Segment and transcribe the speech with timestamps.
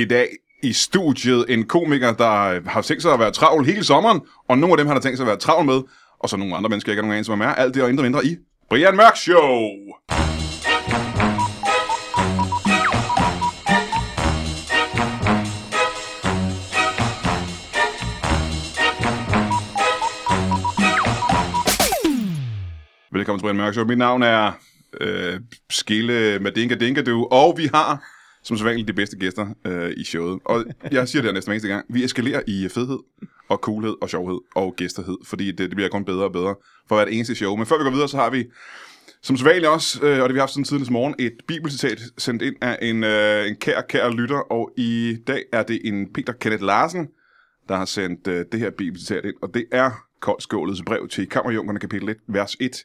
[0.00, 0.28] i dag
[0.62, 4.72] i studiet en komiker, der har tænkt sig at være travl hele sommeren, og nogle
[4.72, 5.82] af dem har tænkt sig at være travl med,
[6.18, 7.48] og så nogle andre mennesker, jeg ikke har nogen anelse om er.
[7.48, 8.36] Alt det og indre mindre i
[8.70, 9.68] Brian Mørk Show!
[23.12, 23.86] Velkommen til Brian Mørk Show.
[23.86, 24.52] Mit navn er
[25.00, 25.40] øh,
[25.70, 28.13] Skille Madinka Dinkadu, og vi har
[28.44, 30.40] som sædvanligt de bedste gæster øh, i showet.
[30.44, 31.86] Og jeg siger det her næsten eneste gang.
[31.88, 32.98] Vi eskalerer i fedhed
[33.48, 36.54] og coolhed og sjovhed og gæsterhed, fordi det, det bliver kun bedre og bedre
[36.88, 37.56] for hvert eneste show.
[37.56, 38.44] Men før vi går videre, så har vi
[39.22, 42.42] som sædvanligt også, øh, og det vi har haft siden tidligere morgen, et bibelcitat sendt
[42.42, 46.32] ind af en, øh, en kær, kær lytter, og i dag er det en Peter
[46.32, 47.08] Kenneth Larsen,
[47.68, 51.80] der har sendt øh, det her bibelcitat ind, og det er Koldskålets brev til Kammerjunkerne
[51.80, 52.76] kapitel 1, vers 1.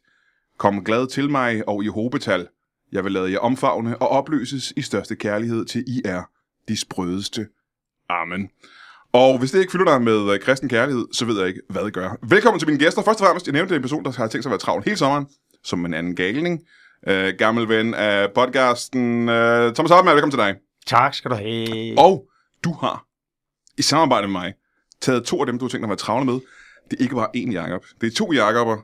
[0.58, 2.48] Kom glad til mig og i hobetal.
[2.92, 6.24] Jeg vil lade jer omfavne og opløses i største kærlighed til I er
[6.68, 7.48] de sprødeste.
[8.10, 8.50] Amen.
[9.14, 11.84] Og hvis det ikke fylder dig med øh, kristen kærlighed, så ved jeg ikke, hvad
[11.84, 12.18] det gør.
[12.24, 13.02] Velkommen til mine gæster.
[13.02, 14.98] Først og fremmest, jeg nævnte en person, der har tænkt sig at være travl hele
[14.98, 15.28] sommeren,
[15.64, 16.62] som en anden galning.
[17.08, 19.30] Øh, gammel ven af podcasten.
[19.30, 20.56] Øh, Thomas Hartmann, velkommen til dig.
[20.86, 22.00] Tak skal du have.
[22.00, 22.26] Og
[22.64, 23.06] du har,
[23.78, 24.54] i samarbejde med mig,
[25.02, 26.40] taget to af dem, du har tænkt dig at være travle med.
[26.92, 27.86] Det er ikke bare én Jakob.
[28.02, 28.78] Det er to Jakober.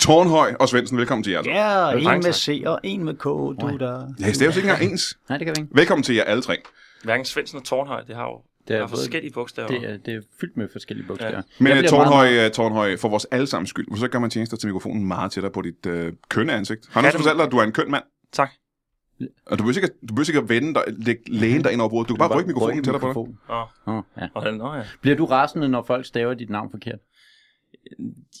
[0.00, 1.42] Tornhøj og Svendsen, velkommen til jer.
[1.42, 1.50] så.
[1.50, 2.32] Ja, en med.
[2.32, 4.14] C og en med K, du der.
[4.20, 5.18] Ja, det er jo ikke engang ens.
[5.28, 5.74] Nej, det kan vi ikke.
[5.74, 6.56] Velkommen til jer alle tre.
[7.04, 9.68] Hverken Svendsen og Tornhøj, det har jo Det er har forskellige bogstaver.
[9.68, 11.30] Det er, det er fyldt med forskellige bogstaver.
[11.32, 11.36] Ja.
[11.36, 11.42] Ja.
[11.58, 14.56] Men uh, bliver Tornhøj, meget- uh, Tornhøj, for vores allesammens skyld, så gør man tjenester
[14.56, 16.86] til mikrofonen meget tættere på dit uh, kønne ansigt.
[16.90, 18.02] Har du Ja, ja, det- fortalt dig, at du er en køn mand?
[18.32, 18.50] Tak.
[19.46, 21.90] Og du behøver ikke, du behøver ikke at vende dig, lægge lægen dig ind over
[21.90, 22.08] bordet.
[22.08, 23.54] Du kan bare rykke mikrofonen rykke tættere på dig.
[23.56, 24.28] Åh, Åh, ja.
[24.34, 24.82] og den, nå ja.
[25.00, 26.98] Bliver du rasende, når folk staver dit navn forkert?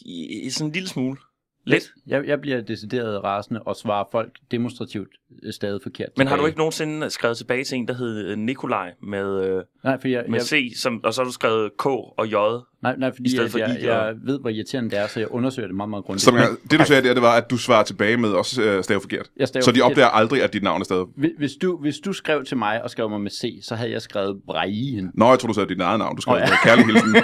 [0.06, 1.16] I sådan en lille smule.
[1.64, 1.92] Lidt.
[2.06, 5.08] Jeg, jeg bliver decideret rasende og svarer folk demonstrativt
[5.42, 6.08] øh, stadig forkert.
[6.16, 9.64] Men har du ikke nogensinde skrevet tilbage til en, der hed øh, Nikolaj med, øh,
[9.84, 12.34] Nej, for jeg, med jeg, C, som, og så har du skrevet K og J?
[12.82, 15.66] Nej, nej, fordi jeg, I, og- jeg ved, hvor irriterende det er, så jeg undersøger
[15.66, 16.24] det meget, meget grundigt.
[16.24, 19.00] Så det du sagde der, det var, at du svarer tilbage med også uh, stave
[19.00, 19.26] forkert.
[19.36, 19.82] Jeg Så de forkert.
[19.82, 21.04] opdager aldrig, at dit navn er stadig.
[21.16, 23.90] Hvis- Hvis du, hvis du skrev til mig og skrev mig med C, så havde
[23.90, 25.10] jeg skrevet Breien.
[25.14, 26.16] Nå, jeg tror du sagde dit eget navn.
[26.16, 26.56] Du skrev oh, ja.
[26.64, 27.16] kærlig hilsen,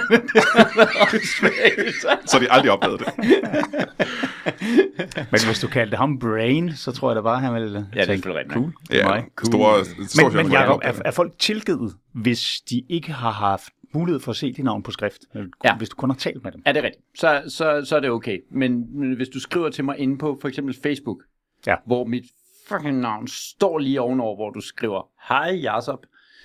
[2.29, 3.07] så de aldrig opdagede det.
[5.31, 8.09] Men hvis du kaldte ham Brain, så tror jeg da bare, han ville Ja, det
[8.09, 8.53] er tænke, rigtigt.
[8.53, 8.73] cool.
[8.91, 9.23] Ja, mig.
[9.45, 14.19] store, store Men, men Jacob, er, er folk tilgivet, hvis de ikke har haft mulighed
[14.19, 15.21] for at se dit navn på skrift?
[15.63, 15.77] Ja.
[15.77, 16.61] Hvis du kun har talt med dem?
[16.65, 17.05] Ja, det er rigtigt.
[17.15, 18.39] Så, så, så er det okay.
[18.51, 21.17] Men, men hvis du skriver til mig inde på for eksempel Facebook,
[21.67, 21.75] Ja.
[21.85, 22.23] hvor mit
[22.67, 25.99] fucking navn står lige ovenover, hvor du skriver, hej Jasop.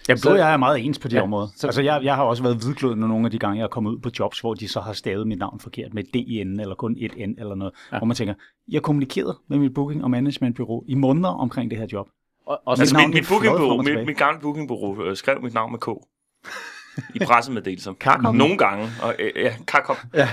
[0.08, 1.46] Ja, Så- så, jeg er meget ens på de Ja, områder.
[1.46, 3.68] så- Så, altså, jeg, jeg har også været hvidglødende nogle af de gange, jeg er
[3.68, 6.40] kommet ud på jobs, hvor de så har stavet mit navn forkert med D i
[6.40, 7.72] enden, eller kun et N eller noget.
[7.92, 7.98] Ja.
[7.98, 8.34] Hvor man tænker,
[8.68, 12.08] jeg kommunikerede med mit booking- og managementbyrå i måneder omkring det her job.
[12.46, 15.42] Og, og Altså, navn, mit, det mit, bookingbureau, og mit, mit gamle bookingbureau øh, skrev
[15.42, 15.88] mit navn med K.
[17.14, 17.92] I pressemeddelelser.
[18.00, 18.34] Kakop.
[18.34, 18.90] Nogle gange.
[19.02, 19.98] Og, øh, ja, kakop.
[20.14, 20.28] Ja.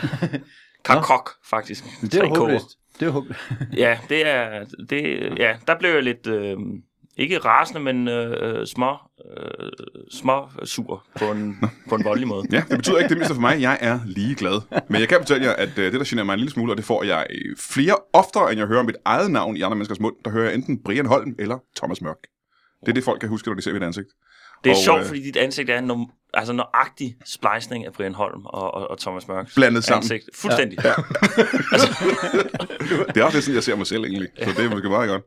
[0.86, 1.84] Kakok, faktisk.
[2.02, 2.78] det er håbløst.
[3.00, 3.40] Det er håbløst.
[3.78, 6.58] Ja, det er, det, ja, der blev jeg lidt, øh,
[7.18, 8.98] ikke rasende, men øh, små,
[9.38, 9.70] øh,
[10.12, 11.58] små sur på en,
[11.90, 12.48] på en voldelig måde.
[12.52, 13.62] Ja, det betyder ikke det mindste for mig.
[13.62, 14.62] Jeg er ligeglad.
[14.90, 16.78] Men jeg kan fortælle jer, at øh, det, der generer mig en lille smule, og
[16.78, 20.00] det får jeg øh, flere oftere, end jeg hører mit eget navn i andre menneskers
[20.00, 22.18] mund, der hører jeg enten Brian Holm eller Thomas Mørk.
[22.82, 24.08] Det er det, folk kan huske, når de ser mit ansigt.
[24.64, 27.94] Det er Og, sjovt, øh, fordi dit ansigt er en no, altså nøjagtig splejsning af
[27.94, 30.04] Brian Holm og, og, og Thomas Mørks Blandet sammen.
[30.04, 30.30] ansigt.
[30.36, 30.80] Fuldstændig.
[30.84, 30.90] Ja.
[33.14, 34.30] det er også lidt sådan, jeg ser mig selv egentlig.
[34.44, 35.24] Så det er måske meget godt.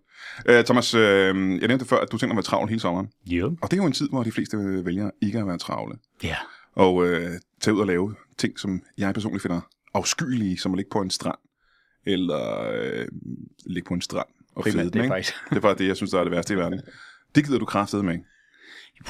[0.59, 3.09] Uh, Thomas, uh, jeg nævnte før, at du tænker at være travl hele sommeren.
[3.31, 3.45] Ja.
[3.45, 5.95] Og det er jo en tid, hvor de fleste øh, vælger ikke at være travle.
[6.23, 6.37] Ja.
[6.75, 7.09] Og uh,
[7.61, 9.61] tage ud og lave ting, som jeg personligt finder
[9.95, 11.39] afskyelige, som at ligge på en strand.
[12.07, 13.07] Eller uh,
[13.67, 14.27] ligge på en strand
[14.57, 15.13] og Primært, fede det er den, ikke?
[15.13, 15.35] faktisk.
[15.51, 16.81] Det er bare det, jeg synes, der er det værste i verden.
[17.35, 18.25] Det gider du kraftede med, ikke?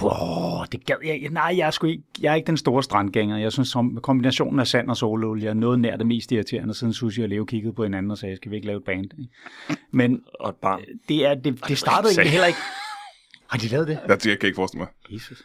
[0.03, 1.29] Wow, det gad jeg.
[1.31, 3.37] Nej, jeg er, sgu ikke, jeg er ikke den store strandgænger.
[3.39, 6.93] Jeg synes, som kombinationen af sand og sololie er noget nær det mest irriterende, siden
[6.93, 9.05] Susie og Leo kiggede på hinanden og sagde, skal vi ikke lave et band?
[9.05, 9.83] ikke?
[9.91, 10.81] Men Og et barn.
[11.09, 12.59] det, er, det, det startede egentlig heller ikke...
[13.51, 13.99] Har de lavet det?
[14.09, 14.89] Jeg, jeg kan ikke forestille mig.
[15.15, 15.43] Jesus.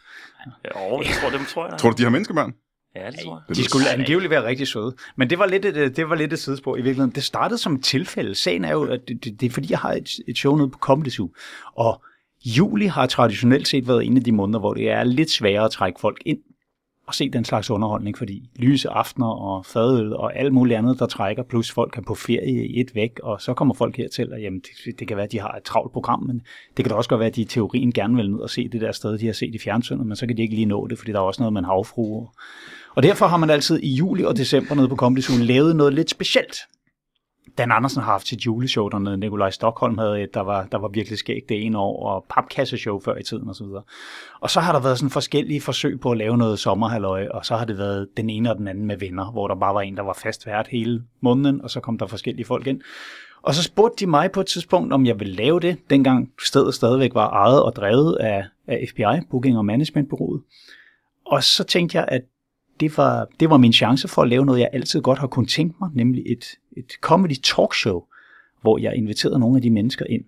[0.64, 1.72] Ja, åh, det tror, dem tror jeg.
[1.72, 1.78] er.
[1.78, 2.52] Tror du, de har menneskebørn?
[2.96, 3.42] Ja, det tror jeg.
[3.48, 4.96] Det De skulle angiveligt være rigtig søde.
[5.16, 7.14] Men det var lidt et, øh, det var lidt et sidespor i virkeligheden.
[7.14, 8.34] Det startede som et tilfælde.
[8.34, 10.68] Sagen er jo, at det, det, det er fordi, jeg har et, et show nede
[10.68, 11.30] på Comedy Zoo.
[11.76, 12.02] Og
[12.44, 15.70] juli har traditionelt set været en af de måneder, hvor det er lidt sværere at
[15.70, 16.38] trække folk ind
[17.08, 21.06] og se den slags underholdning, fordi lyse aftener og fadøl og alt muligt andet, der
[21.06, 24.40] trækker, plus folk er på ferie i et væk, og så kommer folk hertil, og
[24.40, 26.42] jamen, det, det kan være, at de har et travlt program, men
[26.76, 28.68] det kan da også godt være, at de i teorien gerne vil ned og se
[28.68, 30.86] det der sted, de har set i fjernsynet, men så kan de ikke lige nå
[30.86, 32.28] det, fordi der er også noget med en havfrue.
[32.94, 35.94] Og derfor har man altid i juli og december nede på Comedy Zoo lavet noget
[35.94, 36.56] lidt specielt.
[37.58, 39.16] Dan Andersen har haft sit juleshow dernede.
[39.16, 43.00] Nikolaj Stockholm havde et, der var, der var virkelig skægt det ene år, og papkasseshow
[43.00, 43.64] før i tiden osv.
[43.64, 43.84] Og,
[44.40, 47.56] og så har der været sådan forskellige forsøg på at lave noget sommerhalløj, og så
[47.56, 49.96] har det været den ene og den anden med venner, hvor der bare var en,
[49.96, 52.80] der var fast vært hele måneden, og så kom der forskellige folk ind.
[53.42, 56.74] Og så spurgte de mig på et tidspunkt, om jeg ville lave det, dengang stedet
[56.74, 60.42] stadigvæk var ejet og drevet af, af FBI, Booking og Management Bureauet.
[61.26, 62.22] Og så tænkte jeg, at
[62.80, 65.50] det var, det var min chance for at lave noget, jeg altid godt har kunnet
[65.50, 66.44] tænke mig, nemlig et,
[66.78, 68.04] et comedy talkshow,
[68.60, 70.24] hvor jeg inviterede nogle af de mennesker ind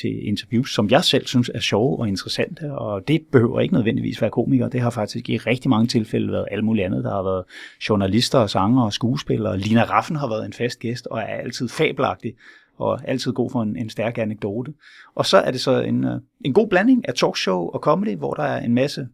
[0.00, 4.22] til interviews, som jeg selv synes er sjove og interessante, og det behøver ikke nødvendigvis
[4.22, 4.68] være komikere.
[4.68, 7.04] Det har faktisk i rigtig mange tilfælde været alt muligt andet.
[7.04, 7.44] Der har været
[7.88, 9.58] journalister og sanger og skuespillere.
[9.58, 12.34] Lina Raffen har været en fast gæst og er altid fabelagtig
[12.76, 14.74] og altid god for en, en stærk anekdote.
[15.14, 18.34] Og så er det så en, øh, en god blanding af talkshow og comedy, hvor
[18.34, 19.08] der er en masse,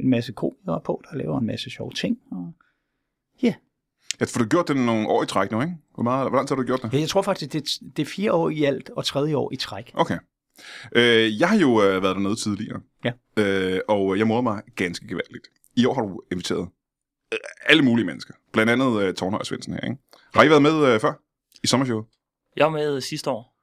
[0.00, 2.18] en masse komikere på, der laver en masse sjove ting.
[2.30, 2.52] Og
[4.20, 5.74] Ja, for du har gjort det nogle år i træk nu, ikke?
[5.94, 7.00] Hvor, meget, hvor lang tid har du gjort det?
[7.00, 7.64] jeg tror faktisk, det,
[7.96, 9.90] det er fire år i alt og tredje år i træk.
[9.94, 10.18] Okay.
[10.92, 13.12] Øh, jeg har jo øh, været dernede tidligere, Ja.
[13.36, 15.46] øh, og jeg morder mig ganske gevaldigt.
[15.76, 16.68] I år har du inviteret
[17.32, 19.96] øh, alle mulige mennesker, blandt andet øh, Tornhøj og Svendsen her, ikke?
[20.34, 21.12] Har I været med øh, før
[21.62, 22.04] i sommershowet?
[22.56, 23.56] Jeg var med sidste år.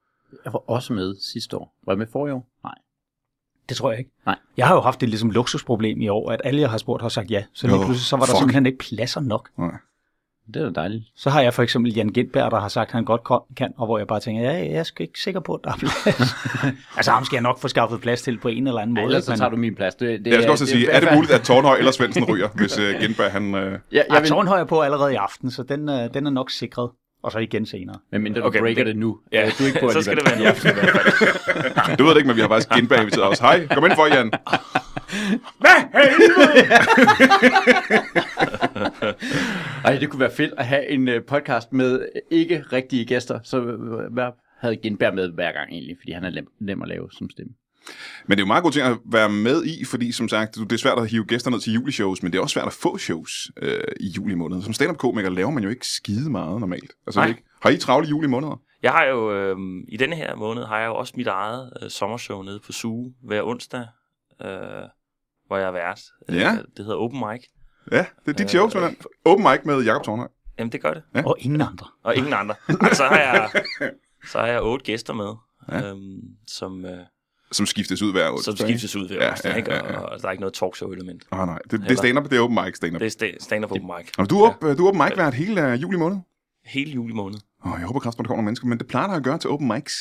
[0.44, 1.74] Jeg var også med sidste år.
[1.86, 2.48] Var jeg med for i år?
[2.64, 2.74] Nej.
[3.68, 4.10] Det tror jeg ikke.
[4.26, 4.38] Nej.
[4.56, 7.08] Jeg har jo haft det ligesom luksusproblem i år, at alle, jeg har spurgt, har
[7.08, 7.44] sagt ja.
[7.52, 8.38] Så lige pludselig så var der fuck.
[8.38, 9.50] simpelthen ikke pladser nok.
[9.58, 9.76] Nej.
[10.46, 11.04] Det er da dejligt.
[11.16, 13.20] Så har jeg for eksempel Jan Gentberg, der har sagt, at han godt
[13.56, 15.70] kan, og hvor jeg bare tænker, ja, jeg er sgu ikke sikker på, at der
[15.70, 16.34] er plads.
[16.96, 19.04] altså ham skal jeg nok få skaffet plads til på en eller anden måde.
[19.06, 19.94] Ellers så tager du min plads.
[19.94, 22.48] Det, det, Jeg skal også det- sige, er det muligt, at Tornhøj eller Svendsen ryger,
[22.54, 23.54] hvis øh, Genberg han...
[23.54, 23.78] Øh...
[23.92, 26.50] Ja, Jeg vil, Tårnhøj er på allerede i aften, så den, øh, den er nok
[26.50, 26.90] sikret.
[27.24, 27.98] Og så igen senere.
[28.12, 29.18] men mindre du Okay, breaker det- det, nu.
[29.32, 31.96] Ja, Øh, Du er ikke på så skal det være hvert fald.
[31.98, 33.38] Du ved det ikke, men vi har faktisk Genberg inviteret os.
[33.38, 34.32] Hej, kom ind for, Jan.
[39.84, 43.38] Ej, det kunne være fedt at have en uh, podcast med øh, ikke rigtige gæster.
[43.42, 44.30] Så øh, hvad
[44.60, 47.52] havde Genberg med hver gang egentlig, fordi han er nem, nem at lave som stemme.
[48.26, 50.72] Men det er jo meget god ting at være med i, fordi som sagt, det
[50.72, 52.98] er svært at hive gæster ned til juleshows, men det er også svært at få
[52.98, 54.62] shows øh, i juli måned.
[54.62, 56.92] Som stand-up-komiker laver man jo ikke skide meget normalt.
[57.06, 57.28] Altså, Nej.
[57.28, 57.42] ikke?
[57.62, 58.60] Har I travle juli måneder?
[58.82, 59.56] Jeg har jo, øh,
[59.88, 63.14] i denne her måned, har jeg jo også mit eget øh, sommershow nede på Suge
[63.22, 63.86] hver onsdag,
[64.42, 64.48] øh,
[65.46, 66.00] hvor jeg er vært.
[66.28, 66.50] Øh, Ja.
[66.76, 67.44] Det hedder Open Mic.
[67.92, 68.96] Ja, det er dit Øh, show, simpelthen.
[69.24, 70.28] Open mic med Jakob Tornhøj.
[70.58, 71.02] Jamen, det gør det.
[71.14, 71.22] Ja.
[71.26, 71.86] Og ingen andre.
[72.04, 72.54] Og ingen andre.
[72.68, 73.50] Ej, så har jeg,
[74.32, 75.32] så har jeg otte gæster med,
[75.72, 75.76] Ja.
[75.78, 75.90] ja.
[75.90, 76.98] øhm, som, øh,
[77.54, 78.56] Som skiftes ud hver onsdag.
[78.56, 79.72] som skiftes ud hver Ja, onsdag, ja, ikke?
[79.74, 79.98] ja, Og, ja.
[79.98, 81.22] og der er ikke noget talkshow-element.
[81.32, 83.00] Ah, nej, det, det er stand-up, det er open mic stand-up.
[83.00, 84.10] Det er sta- stand-up open mic.
[84.18, 86.18] Og du er, op, du er open mic hvert hele uh, juli måned?
[86.64, 87.38] Hele juli måned.
[87.64, 89.50] Oh, jeg håber kraftigt, der kommer nogle mennesker, men det plejer der at gøre til
[89.50, 89.94] open mics.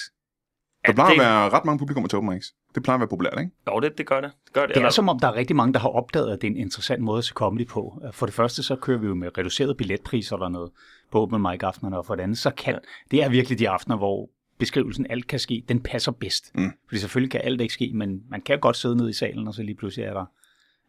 [0.86, 2.48] Der Ja, plejer det- at være ret mange publikummer til open mics.
[2.76, 3.52] Det plejer at være populært, ikke?
[3.72, 4.32] Jo, det, det gør det.
[4.46, 4.70] Det gør det.
[4.70, 6.52] Det er Eller- som om, der er rigtig mange, der har opdaget, at det er
[6.52, 8.02] en interessant måde at se comedy på.
[8.12, 10.72] For det første, så kører vi jo med reducerede billetpriser eller noget
[11.12, 12.80] på open mic aftenerne, og for det andet, så kan,
[13.12, 14.30] det er virkelig de aftener, hvor
[14.60, 16.52] beskrivelsen alt kan ske, den passer bedst.
[16.56, 16.72] Mm.
[16.88, 19.54] Fordi selvfølgelig kan alt ikke ske, men man kan godt sidde nede i salen, og
[19.54, 20.26] så lige pludselig er der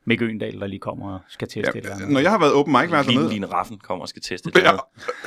[0.06, 2.08] Mikke Øndal, der lige kommer og skal teste ja, et eller andet.
[2.08, 4.62] Når jeg har været open mic vært dernede, Line Raffen kommer og skal teste det.
[4.62, 4.70] Ja,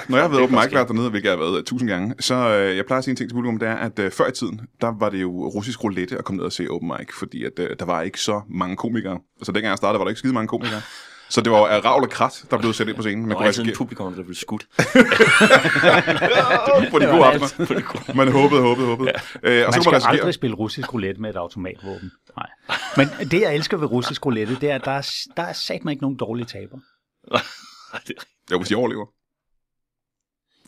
[0.09, 2.15] når jeg har været open mic vært dernede, hvilket jeg har været uh, tusind gange,
[2.19, 4.27] så uh, jeg plejer at sige en ting til publikum, det er, at uh, før
[4.27, 7.13] i tiden, der var det jo russisk roulette at komme ned og se open mic,
[7.19, 9.19] fordi at, uh, der var ikke så mange komikere.
[9.39, 10.81] Altså dengang jeg startede, var der ikke skide mange komikere.
[11.29, 13.21] Så det var jo af ravl og krat, der blev sat ind på scenen.
[13.21, 14.67] Man var kunne altid en risikere publikum, der blev skudt.
[16.91, 18.13] på de gode aftener.
[18.15, 19.11] Man håbede, håbede, håbede.
[19.43, 19.61] Ja.
[19.61, 20.11] Uh, og så Man man skal risikere...
[20.11, 22.11] aldrig spille russisk roulette med et automatvåben.
[22.37, 22.47] Nej.
[22.97, 25.85] Men det, jeg elsker ved russisk roulette, det er, at der er, der er sat
[25.85, 26.77] mig ikke nogen dårlige taber.
[28.51, 29.05] Jo, hvis de overlever.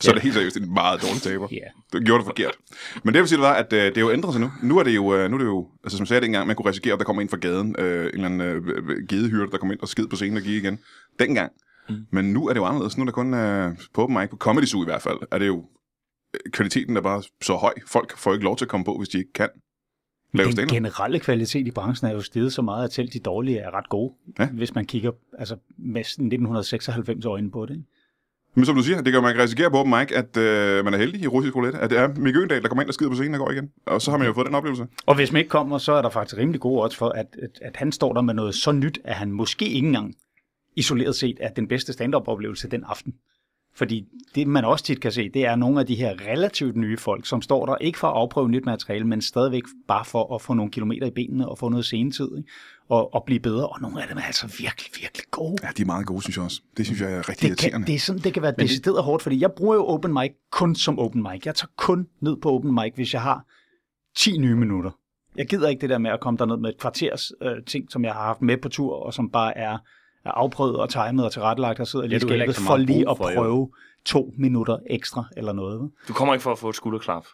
[0.00, 1.48] Så er det helt seriøst en meget dårlig taber.
[1.52, 1.56] Ja.
[1.92, 2.56] Du gjorde det forkert.
[3.04, 4.50] Men det jeg vil sige, det var, at øh, det er jo ændret sig nu.
[4.62, 6.56] Nu er det jo, øh, nu er det jo altså som jeg sagde dengang, man
[6.56, 9.58] kunne risikere, at der kommer ind fra gaden, øh, en eller anden øh, gedehyrde, der
[9.58, 10.78] kommer ind og skid på scenen og gik igen.
[11.18, 11.52] Dengang.
[11.88, 12.06] Mm.
[12.10, 12.96] Men nu er det jo anderledes.
[12.96, 15.38] Nu er der kun øh, på open mic, på Comedy Zoo i hvert fald, er
[15.38, 15.64] det jo
[16.34, 17.74] øh, kvaliteten er bare så høj.
[17.86, 19.48] Folk får ikke lov til at komme på, hvis de ikke kan
[20.32, 23.18] lave Den stand generelle kvalitet i branchen er jo steget så meget, at selv de
[23.18, 24.46] dårlige er ret gode, ja.
[24.46, 27.74] hvis man kigger altså, med 1996 øjne på det.
[27.74, 27.84] Ikke?
[28.54, 30.98] Men som du siger, det kan man risikere på open mic, at øh, man er
[30.98, 33.14] heldig i russisk roulette, at det er Mikke Øndal, der kommer ind og skider på
[33.14, 33.70] scenen og går igen.
[33.86, 34.86] Og så har man jo fået den oplevelse.
[35.06, 37.50] Og hvis man ikke kommer, så er der faktisk rimelig gode odds for, at, at,
[37.62, 40.14] at han står der med noget så nyt, at han måske ikke engang
[40.76, 43.14] isoleret set er den bedste stand-up-oplevelse den aften.
[43.74, 44.04] Fordi
[44.34, 47.26] det, man også tit kan se, det er nogle af de her relativt nye folk,
[47.26, 50.54] som står der ikke for at afprøve nyt materiale, men stadigvæk bare for at få
[50.54, 52.48] nogle kilometer i benene og få noget senetid, ikke?
[52.90, 53.66] Og, og blive bedre.
[53.68, 55.56] Og nogle af dem er altså virkelig, virkelig gode.
[55.62, 56.62] Ja, de er meget gode, synes jeg også.
[56.76, 57.78] Det synes jeg er rigtig Det irriterende.
[57.78, 60.30] kan, det, er sådan, det kan være decideret hårdt, fordi jeg bruger jo open mic
[60.52, 61.46] kun som open mic.
[61.46, 63.44] Jeg tager kun ned på open mic, hvis jeg har
[64.16, 64.90] 10 nye minutter.
[65.36, 68.04] Jeg gider ikke det der med at komme derned med et kvarters øh, ting, som
[68.04, 69.78] jeg har haft med på tur, og som bare er
[70.24, 73.16] er afprøvet og timet og tilrettelagt og sidder lige i ikke skabet for lige at
[73.16, 73.40] for, jo.
[73.40, 73.70] prøve
[74.04, 75.90] to minutter ekstra eller noget.
[76.08, 77.24] Du kommer ikke for at få et skulderklap.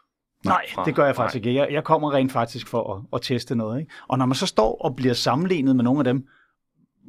[0.47, 1.55] Nej, fra- det gør jeg faktisk ikke.
[1.55, 3.81] Jeg, jeg kommer rent faktisk for at, at teste noget.
[3.81, 3.93] Ikke?
[4.09, 6.27] Og når man så står og bliver sammenlignet med nogle af dem,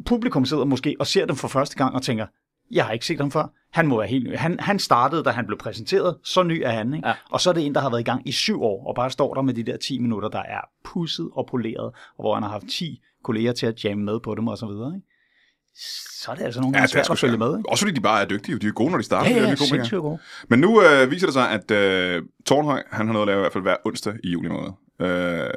[0.06, 2.26] publikum sidder måske og ser dem for første gang og tænker,
[2.72, 3.48] jeg har ikke set ham før.
[3.72, 4.36] Han må være helt ny.
[4.38, 6.18] Han, han startede, da han blev præsenteret.
[6.24, 6.94] Så ny er han.
[6.94, 7.08] Ikke?
[7.08, 7.14] Ja.
[7.32, 9.10] Og så er det en, der har været i gang i syv år, og bare
[9.12, 12.44] står der med de der 10 minutter, der er pusset og poleret, og hvor han
[12.44, 14.96] har haft 10 kolleger til at jamme med på dem og så videre.
[14.96, 15.08] Ikke?
[16.22, 17.58] Så er det altså nogle gange er svært at følge med.
[17.58, 17.70] Ikke?
[17.70, 18.60] Også fordi de bare er dygtige.
[18.60, 19.30] De er gode, når de starter.
[19.30, 20.20] Ja, de er ja, sindssygt gode.
[20.48, 23.42] Men nu øh, viser det sig, at øh, Tornhøj, han har noget at lave i
[23.42, 24.70] hvert fald hver onsdag i juli måned.
[25.02, 25.50] Øh,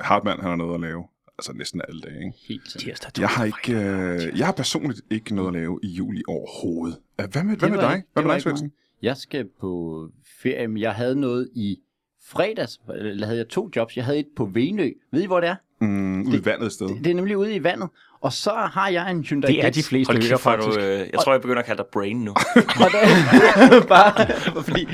[0.00, 1.04] Hartmann, han har noget at lave.
[1.38, 2.38] Altså næsten alle dage, ikke?
[2.48, 2.76] Helt.
[2.78, 6.98] Tirsdag, Jeg har ikke, øh, jeg har personligt ikke noget at lave i juli overhovedet.
[7.20, 8.02] Øh, Hvad med, hvad med dig?
[8.12, 8.72] Hvad med dig, Svendsen?
[9.02, 10.08] Jeg skal på
[10.42, 11.76] ferie, men jeg havde noget i
[12.24, 13.96] fredags, eller havde jeg to jobs.
[13.96, 14.90] Jeg havde et på Venø.
[15.12, 15.56] Ved I, hvor det er?
[15.86, 16.88] Mm, ude i vandet et sted.
[16.88, 17.88] Det er nemlig ude i vandet.
[18.20, 19.88] Og så har jeg en Hyundai Det er de Getz.
[19.88, 20.78] fleste Hold faktisk.
[20.78, 22.30] du, øh, jeg tror, jeg begynder at kalde dig Brain nu.
[22.84, 24.26] Og det, bare,
[24.62, 24.88] fordi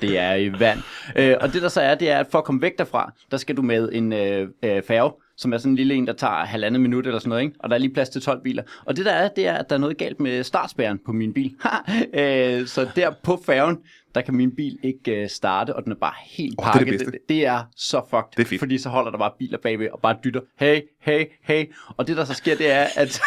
[0.00, 0.78] det er i vand.
[1.16, 3.36] Øh, og det der så er, det er, at for at komme væk derfra, der
[3.36, 6.44] skal du med en øh, øh, færge, som er sådan en lille en, der tager
[6.44, 7.54] halvandet minut eller sådan noget, ikke?
[7.60, 8.62] og der er lige plads til 12 biler.
[8.84, 11.34] Og det der er, det er, at der er noget galt med startspærren på min
[11.34, 11.54] bil.
[12.20, 13.78] øh, så der på færgen,
[14.14, 16.84] der kan min bil ikke øh, starte, og den er bare helt Åh, det er
[16.84, 17.12] det pakket.
[17.12, 18.30] det, det er så fucked.
[18.36, 18.58] Det er fedt.
[18.58, 21.72] Fordi så holder der bare biler bagved og bare dytter, hey, hey, hey.
[21.96, 23.20] Og det der så sker, det er, at,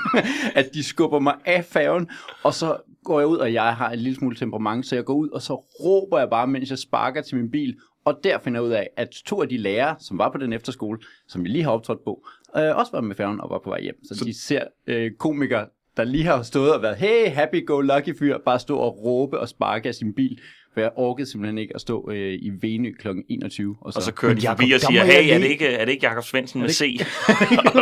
[0.60, 2.08] at de skubber mig af færgen,
[2.42, 5.14] og så går jeg ud, og jeg har en lille smule temperament, så jeg går
[5.14, 7.76] ud, og så råber jeg bare, mens jeg sparker til min bil.
[8.04, 10.52] Og der finder jeg ud af, at to af de lærere, som var på den
[10.52, 12.26] efterskole, som vi lige har optrådt på,
[12.56, 13.94] øh, også var med færgen og var på vej hjem.
[14.04, 14.24] Så, så...
[14.24, 15.66] de ser øh, komikere,
[15.98, 19.40] der lige har stået og været, hey, happy go lucky fyr, bare stå og råbe
[19.40, 20.38] og sparke af sin bil.
[20.74, 23.08] For jeg orkede simpelthen ikke at stå øh, i Venø kl.
[23.28, 23.76] 21.
[23.80, 25.84] Og så, Og så kører Men de forbi og siger, hey, er det ikke, er
[25.84, 26.80] det ikke Jakob Svendsen med C?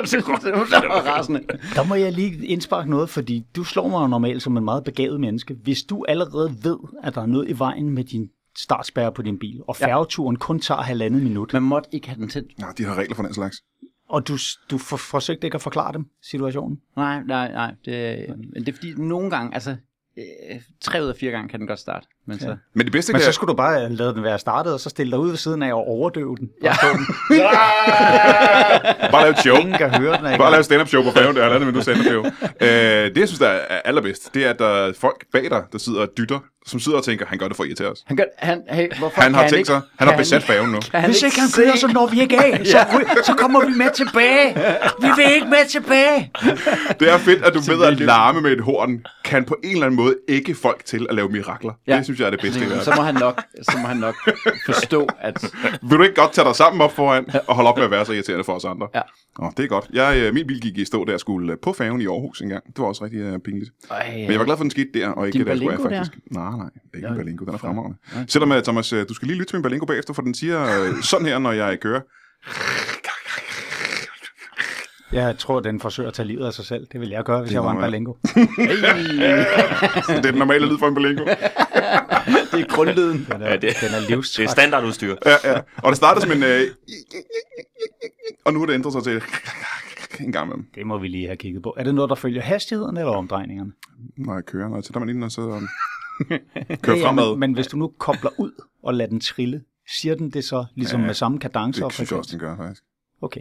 [0.04, 0.20] Så
[1.06, 1.40] rasende.
[1.74, 4.84] Der må jeg lige indsparke noget, fordi du slår mig jo normalt som en meget
[4.84, 5.54] begavet menneske.
[5.62, 9.38] Hvis du allerede ved, at der er noget i vejen med din startspærre på din
[9.38, 12.58] bil, og færgeturen kun tager halvandet minut, Man måtte ikke have den tændt.
[12.58, 13.56] Nej, de har regler for den slags
[14.08, 14.38] og du,
[14.70, 16.80] du for, forsøgte ikke at forklare dem situationen.
[16.96, 17.74] Nej, nej, nej.
[17.84, 19.76] Det, øh, det er fordi, nogle gange, altså,
[20.18, 22.06] øh, tre ud af fire gange kan den godt starte.
[22.28, 24.72] Men så, Men det bedste Men kan så skulle du bare lade den være startet,
[24.74, 26.48] og så stille dig ud ved siden af og overdøve den.
[26.62, 26.72] Ja.
[29.10, 29.56] bare lave et show.
[29.56, 30.26] Ingen kan høre den.
[30.26, 30.38] Ikke?
[30.38, 32.24] Bare lave stand-up show på færgen, det er halvandet minut stand-up show.
[32.60, 35.62] Øh, det, jeg synes, der er allerbedst, det er, at der er folk bag dig,
[35.72, 37.98] der sidder og dytter, som sidder og tænker, han gør det for at irritere os.
[38.06, 40.80] han, gør, han, hey, hvorfor Han har tænkt ikke- sig, han har besat færgen nu.
[40.80, 42.60] kan Hvis ikke han se- kører, så når vi ikke af.
[42.66, 42.78] Så,
[43.24, 44.54] så kommer vi med tilbage.
[45.00, 46.32] Vi vil ikke med tilbage.
[47.00, 49.86] Det er fedt, at du ved at larme med et horn, kan på en eller
[49.86, 51.72] anden måde ikke folk til at lave mirakler.
[51.86, 51.96] Ja.
[51.96, 52.92] Det synes jeg er det bedste i Så verden.
[52.96, 54.14] må han nok, så må han nok
[54.66, 55.52] forstå, at
[55.90, 58.04] Vil du ikke godt tage dig sammen op foran, og holde op med at være
[58.04, 58.88] så irriterende for os andre?
[58.94, 59.00] Ja.
[59.38, 59.86] Nå, det er godt.
[59.92, 62.48] Jeg, øh, min bil gik i stå, jeg skulle øh, på færgen i Aarhus en
[62.48, 62.64] gang.
[62.66, 63.70] Det var også rigtig uh, pinligt.
[63.90, 65.80] Ej, Men jeg var glad for, at den skete der, og ikke der skulle jeg
[65.80, 66.18] faktisk.
[66.30, 67.16] Nej, nej, det er ikke en.
[67.16, 67.96] Berlingo, den er fremragende.
[68.28, 70.66] Selvom, uh, Thomas, du skal lige lytte til min Berlingo bagefter, for den siger
[71.02, 72.00] sådan her, når jeg kører.
[75.12, 76.86] Jeg tror, den forsøger at tage livet af sig selv.
[76.92, 78.76] Det ville jeg gøre, hvis jeg var en hey,
[80.16, 81.24] Det er den normale lyd for en Berlingo.
[82.52, 83.26] det er grundlyden.
[83.32, 85.14] Den er, Ja, det- den er Det er standardudstyr.
[85.26, 85.60] Ja, ja.
[85.76, 86.42] Og det startede som en...
[86.42, 86.48] Uh,
[88.44, 89.22] og nu har det ændret sig til
[90.26, 90.66] en gang med dem.
[90.74, 91.74] Det må vi lige have kigget på.
[91.78, 93.72] Er det noget, der følger hastigheden eller omdrejningerne?
[94.16, 95.60] Når jeg kører, når jeg sætter mig ind og sidder og
[96.82, 97.30] kører Ja, ja, fremad.
[97.30, 100.64] men, men hvis du nu kobler ud og lader den trille, siger den det så
[100.74, 102.82] ligesom Ja, med samme kadence og Det synes jeg også, den gør, faktisk.
[103.22, 103.40] Okay.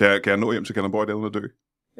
[0.00, 1.46] Kan jeg, kan jeg nå hjem til Kalundborg i dag uden at dø?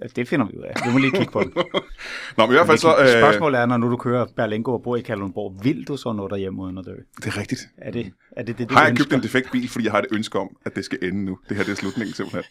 [0.02, 0.75] Ja, det finder vi ud af.
[0.87, 1.52] Vi må lige kigge på den.
[2.37, 2.97] Nå, men i hvert fald så...
[3.00, 6.12] Øh, Spørgsmålet er, når nu du kører Berlingo og bor i Kalundborg, vil du så
[6.12, 6.95] nå derhjem uden at dø?
[7.16, 7.61] det er rigtigt.
[7.78, 9.04] Er det er det, det du Har jeg ønsker?
[9.04, 11.38] købt en defekt bil, fordi jeg har et ønske om, at det skal ende nu.
[11.49, 12.45] Det her det er slutningen simpelthen.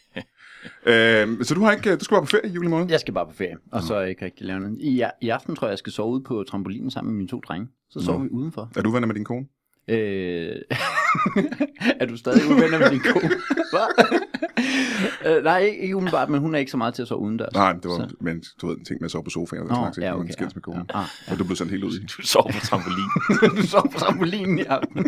[0.86, 2.88] øh, så du har ikke, du skal bare på ferie i juli måned?
[2.90, 4.78] Jeg skal bare på ferie, og så ikke rigtig lave noget.
[4.80, 7.40] I, I aften tror jeg, jeg skal sove ude på trampolinen sammen med mine to
[7.48, 7.68] drenge.
[7.90, 8.24] Så sover Nå.
[8.24, 8.70] vi udenfor.
[8.76, 9.46] Er du venner med din kone?
[9.88, 10.56] Øh...
[12.00, 13.30] er du stadig uvenner med din kone?
[13.72, 14.18] Hvad?
[15.36, 17.52] øh, nej, ikke, umiddelbart, men hun er ikke så meget til at sove udendørs.
[17.54, 19.68] Nej, det var, Så- men du ved en ting med at sove på sofaen og
[19.68, 20.06] den slags, ikke?
[20.06, 20.44] ja, okay, ja.
[20.54, 20.90] med konen.
[20.94, 22.06] Ja, ah, Og du blev sendt helt ud i.
[22.16, 23.08] Du sover på trampolin.
[23.56, 25.06] du sover på trampolinen i aften.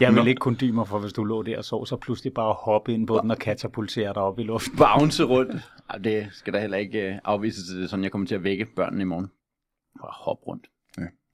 [0.00, 0.28] Jeg vil Nå.
[0.28, 3.18] ikke mig for, hvis du lå der og sov, så pludselig bare hoppe ind på
[3.22, 4.76] den og katapultere dig op i luften.
[4.78, 5.54] Bounce rundt.
[6.04, 8.66] Det skal da heller ikke øh, afvises til det, sådan jeg kommer til at vække
[8.76, 9.26] børnene i morgen.
[10.00, 10.66] Bare hoppe rundt.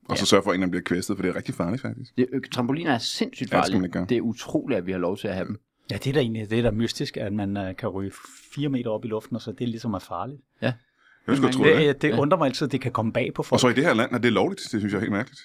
[0.09, 1.83] Og så sørge for, at en af dem bliver kvæstet, for det er rigtig farligt
[1.83, 2.17] faktisk.
[2.17, 4.07] Det, øh, trampoliner er sindssygt Ja, det farlige.
[4.09, 5.61] Det er utroligt, at vi har lov til at have dem.
[5.91, 8.13] Ja, det er da egentlig det er da mystisk, at man uh, kan ryge
[8.55, 10.41] fire meter op i luften, og så det ligesom er farligt.
[10.63, 11.87] Jeg skulle troet det.
[11.87, 13.53] Det, det undrer mig altid, at det kan komme bag på folk.
[13.53, 14.61] Og så i det her land er det lovligt.
[14.61, 15.41] Det synes jeg er helt mærkeligt.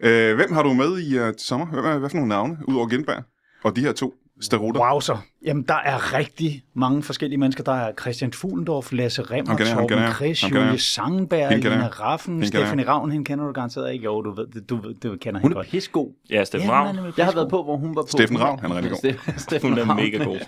[0.00, 1.66] Øh, hvem har du med i uh, til sommer?
[1.66, 3.22] Hvem er, hvad for nogle navne, udover Genberg?
[3.64, 4.80] Og de her to Sterotter.
[4.90, 5.16] Wow, så.
[5.44, 7.64] Jamen, der er rigtig mange forskellige mennesker.
[7.64, 10.42] Der er Christian Fuglendorf, Lasse Remmer, kender Torben Chris.
[10.42, 11.88] Julie Sangberg, Hende kender Lina.
[11.88, 12.46] Raffen, Hende.
[12.46, 14.04] Stephanie Ravn, hende kender du garanteret ikke.
[14.04, 15.68] Jo, du ved, du, ved, du kender Hun hende er godt.
[15.70, 16.12] pissegod.
[16.30, 16.96] Ja, Steffen Ravn.
[16.96, 18.08] hun er Jeg har været på, hvor hun var på.
[18.08, 19.10] Steffen Ravn, han er rigtig god.
[19.12, 20.38] Ste- Steffen Hun er mega god.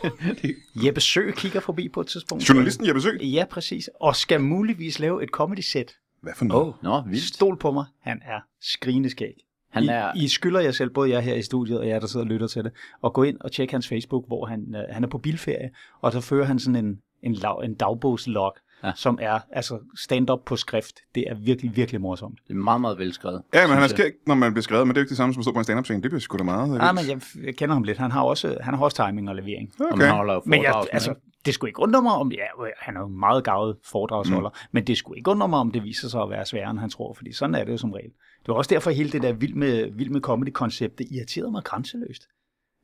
[0.85, 2.49] Jeppe Sø kigger forbi på et tidspunkt.
[2.49, 3.11] Journalisten Jeppe Sø.
[3.23, 3.91] Ja, præcis.
[4.01, 5.91] Og skal muligvis lave et comedy set.
[6.23, 6.67] Hvad for noget?
[6.69, 7.25] Åh, nå, vildt.
[7.25, 9.33] Stol på mig, han er skrigende skæg.
[9.81, 10.13] Han er...
[10.17, 12.31] I, I skylder jer selv, både jeg her i studiet og jeg, der sidder og
[12.31, 15.09] lytter til det, og gå ind og tjekke hans Facebook, hvor han, øh, han er
[15.09, 15.71] på bilferie,
[16.01, 18.93] og så fører han sådan en, en, lav, en dagbogslog, Ja.
[18.97, 20.97] som er altså stand-up på skrift.
[21.15, 22.39] Det er virkelig, virkelig morsomt.
[22.49, 23.43] Det er meget, meget velskrevet.
[23.55, 25.17] Ja, men han er skæg, når man bliver skrevet, men det er jo ikke det
[25.17, 26.03] samme som at stå på en stand-up-scene.
[26.03, 26.79] Det bliver sgu da meget.
[26.79, 27.99] Ja, men jeg, jeg kender ham lidt.
[27.99, 29.73] Han har også, han har også timing og levering.
[29.81, 30.17] Og man Okay.
[30.17, 31.15] holder Men jeg, altså,
[31.47, 32.45] det skulle ikke undre mig om, ja,
[32.79, 34.69] han er jo en meget gavet foredragsholder, mm.
[34.73, 36.91] men det skulle ikke undre mig om, det viser sig at være sværere, end han
[36.91, 38.11] tror, fordi sådan er det jo som regel.
[38.41, 41.65] Det var også derfor, hele det der vild med, vild med comedy-koncept, det irriterede mig
[41.65, 42.23] grænseløst.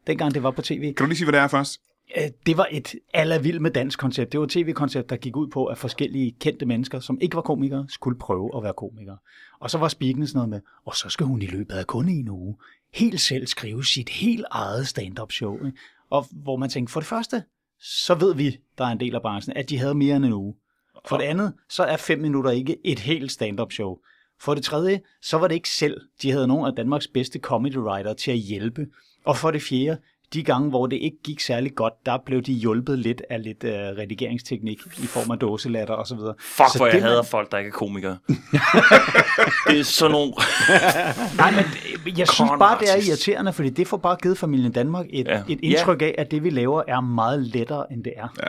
[0.06, 0.80] Dengang det var på tv.
[0.80, 1.80] Kan du lige sige, hvad det er først?
[2.16, 4.32] Øh, Det var et aller vild med dansk koncept.
[4.32, 7.42] Det var et tv-koncept, der gik ud på, at forskellige kendte mennesker, som ikke var
[7.42, 9.16] komikere, skulle prøve at være komikere.
[9.61, 12.08] Og så var speaken sådan noget med, og så skal hun i løbet af kun
[12.08, 12.56] en uge
[12.94, 15.66] helt selv skrive sit helt eget stand-up show.
[15.66, 15.78] Ikke?
[16.11, 17.42] Og hvor man tænkte, for det første,
[17.80, 20.32] så ved vi, der er en del af branchen, at de havde mere end en
[20.32, 20.54] uge.
[21.06, 23.99] For det andet, så er fem minutter ikke et helt stand-up show.
[24.40, 26.00] For det tredje, så var det ikke selv.
[26.23, 28.87] De havde nogle af Danmarks bedste comedy writer til at hjælpe.
[29.25, 29.99] Og for det fjerde,
[30.33, 33.64] de gange, hvor det ikke gik særlig godt, der blev de hjulpet lidt af lidt
[33.64, 36.35] uh, redigeringsteknik i form af dåselatter og så videre.
[36.40, 38.19] Fuck, Så hvor jeg det, hader man- folk, der ikke er komikere.
[39.69, 40.33] det er sådan nogle...
[41.37, 41.64] Nej, men
[42.07, 45.26] øh, jeg synes bare, det er irriterende, fordi det får bare givet familien Danmark et,
[45.26, 45.37] Ja.
[45.37, 45.43] ja.
[45.49, 48.28] et indtryk af, at det vi laver er meget lettere, end det er.
[48.43, 48.47] Ja.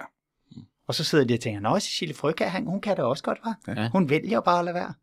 [0.87, 3.73] Og så sidder de og tænker, nå, Cecilie Frøkær, hun kan det også godt, hva'?
[3.81, 3.89] Ja.
[3.89, 4.93] Hun vælger bare at lade være.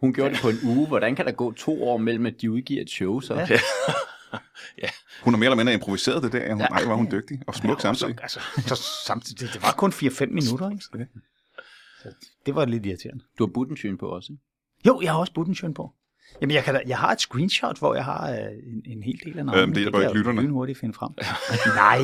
[0.00, 0.86] Hun gjorde det på en uge.
[0.86, 3.20] Hvordan kan der gå to år mellem, at de udgiver et show?
[3.20, 3.34] Så?
[3.34, 3.46] Ja.
[5.24, 6.52] Hun har mere eller mindre improviseret det der.
[6.52, 6.66] Hun, ja.
[6.66, 7.40] Ej, var hun dygtig.
[7.46, 8.16] Og smuk samtidig.
[8.22, 8.74] Altså, så
[9.06, 10.84] samtidig, det, det var kun 4-5 minutter, ikke?
[10.92, 11.06] Okay.
[12.02, 12.08] Så
[12.46, 13.24] det var lidt irriterende.
[13.38, 14.42] Du har buttensyn på også, ikke?
[14.86, 15.92] Jo, jeg har også buttensjøn på.
[16.40, 19.20] Jamen, jeg, kan da, jeg har et screenshot, hvor jeg har øh, en, en hel
[19.24, 19.62] del af navnet.
[19.62, 20.42] Øhm, det hjælper kan ikke jeg lytterne.
[20.42, 21.12] lynhurtigt finde frem.
[21.82, 21.98] Nej,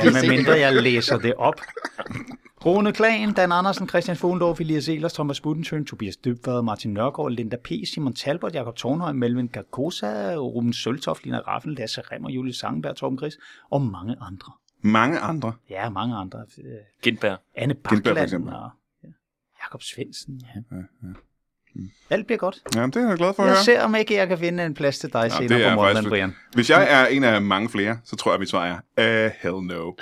[0.00, 0.60] kan I med mindre det.
[0.60, 1.60] jeg læser det op.
[2.66, 7.56] Rune Klagen, Dan Andersen, Christian Fuglendorf, Elias Elers, Thomas Budensjøen, Tobias Dybvad, Martin Nørgaard, Linda
[7.56, 12.96] P., Simon Talbot, Jakob Tornhøj, Melvin Garkosa, Ruben Søltoft, Lina Raffen, Lasse Remmer, Julie Sangenberg,
[12.96, 13.38] Torben Gris
[13.70, 14.52] og mange andre.
[14.82, 15.52] Mange andre.
[15.70, 16.38] Ja, mange andre.
[17.02, 17.38] Gindberg.
[17.56, 18.52] Anne Gindberg for Bakland eksempel.
[18.54, 18.70] og
[19.04, 19.08] ja,
[19.62, 20.40] Jakob Svendsen.
[20.54, 20.76] Ja.
[20.76, 21.12] Ja, ja.
[22.10, 22.62] Alt bliver godt.
[22.74, 23.64] Jamen, det er jeg glad for at Jeg høre.
[23.64, 25.74] ser, om ikke jeg kan finde en plads til dig Ja, senere det er på
[25.74, 26.34] morgenen, faktisk- Brian.
[26.54, 29.32] Hvis jeg er en af mange flere, så tror jeg, at mit svar er, uh,
[29.42, 29.92] hell no.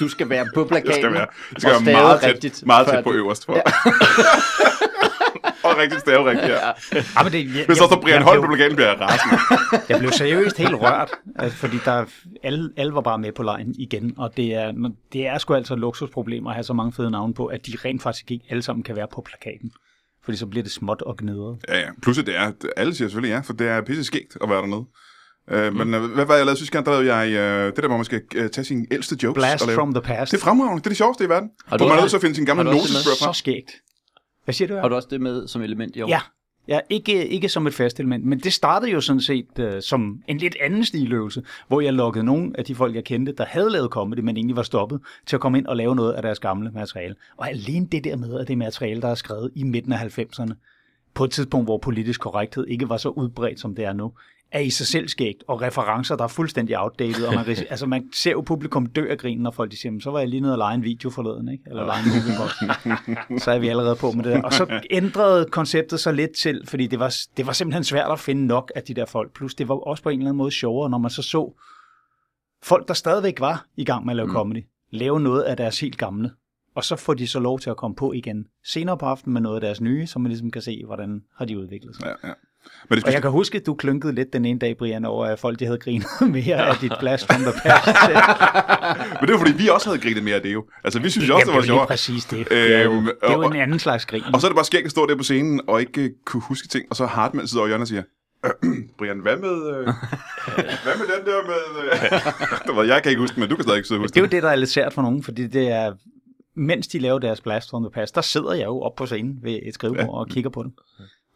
[0.00, 0.92] Du skal være på plakaten.
[0.92, 3.46] skal være, det skal og være meget tæt, rigtigt, meget tæt på øverst.
[3.46, 3.52] For.
[5.68, 6.66] og rigtig stave rigtigt, ja.
[7.16, 9.36] Ja, men det, jeg, Hvis står Brian jeg, Holm på blev, plakaten, bliver jeg rasende.
[9.88, 11.10] jeg blev seriøst helt rørt,
[11.50, 12.04] fordi der,
[12.42, 14.72] alle, alle var bare med på lejen igen, og det er,
[15.12, 17.72] det er sgu altså et luksusproblem at have så mange fede navne på, at de
[17.84, 19.70] rent faktisk ikke alle sammen kan være på plakaten.
[20.24, 21.58] Fordi så bliver det småt og gnidret.
[21.68, 21.86] Ja, ja.
[22.02, 24.58] Plus at det er, alle siger selvfølgelig ja, for det er pisse skægt at være
[24.58, 24.84] dernede.
[25.50, 26.86] Uh, men uh, hvad var jeg lavet sidste gang?
[26.86, 29.62] Der lavede jeg uh, det der, hvor man skal uh, tage sine ældste jokes Blast
[29.62, 29.76] og lave.
[29.76, 30.32] from the past.
[30.32, 30.78] Det er fremragende.
[30.80, 31.50] Det er det sjoveste i verden.
[31.66, 33.24] Har Hvor du man er også- nødt til at finde sin gamle har notesbøger så
[33.24, 33.34] frem.
[33.34, 33.70] skægt.
[34.44, 34.74] Hvad siger du?
[34.74, 34.90] Har Jacob?
[34.90, 36.08] du også det med som element i år?
[36.08, 36.20] Ja,
[36.68, 40.22] ja ikke, ikke som et fast element, men det startede jo sådan set uh, som
[40.28, 43.70] en lidt anden stiløvelse, hvor jeg lukkede nogle af de folk, jeg kendte, der havde
[43.70, 46.38] lavet comedy, men egentlig var stoppet, til at komme ind og lave noget af deres
[46.38, 47.14] gamle materiale.
[47.36, 50.52] Og alene det der med, at det materiale, der er skrevet i midten af 90'erne,
[51.14, 54.12] på et tidspunkt, hvor politisk korrekthed ikke var så udbredt, som det er nu,
[54.52, 58.08] er i sig selv skægt, og referencer, der er fuldstændig outdated, og man, altså man
[58.14, 60.40] ser jo publikum dø af grinen, når folk de siger, "Men så var jeg lige
[60.40, 61.64] nede og lege en video forleden, ikke?
[61.66, 63.42] eller lege en moviebox.
[63.44, 64.42] så er vi allerede på med det der.
[64.42, 68.20] Og så ændrede konceptet sig lidt til, fordi det var, det var simpelthen svært at
[68.20, 69.34] finde nok af de der folk.
[69.34, 71.60] Plus det var også på en eller anden måde sjovere, når man så så
[72.62, 74.32] folk, der stadigvæk var i gang med at lave mm.
[74.32, 76.30] comedy, lave noget af deres helt gamle.
[76.74, 79.40] Og så får de så lov til at komme på igen senere på aftenen med
[79.40, 82.04] noget af deres nye, så man ligesom kan se, hvordan har de udviklet sig.
[82.22, 82.34] Ja, ja.
[82.88, 85.26] Men det Og jeg kan huske, at du klynkede lidt den ene dag, Brian, over
[85.26, 87.86] at folk de havde grinet mere af dit blast from the past.
[89.20, 90.64] men det var fordi, vi også havde grinet mere af det jo.
[90.84, 91.86] Altså, vi synes jo også, det var det jo sjovere.
[91.86, 92.48] præcis det.
[92.48, 94.22] Det er jo, Øhm, det er jo og- en anden slags grin.
[94.34, 96.42] Og så er det bare skægt at stå der på scenen og ikke uh, kunne
[96.42, 96.84] huske ting.
[96.90, 98.02] Og så Hartmann sidder over hjørnet og siger,
[98.98, 99.84] Brian, hvad med, øh,
[100.84, 101.84] hvad med den der med...
[101.84, 102.00] Øh,
[102.66, 104.26] det var, jeg kan ikke huske, men du kan stadig ikke huske Det er jo
[104.30, 105.92] det, der er lidt sært for nogen, fordi det er,
[106.56, 109.38] mens de laver deres blast from the past, der sidder jeg jo op på scenen
[109.42, 110.12] ved et skrivebord ja.
[110.12, 110.72] og kigger på det.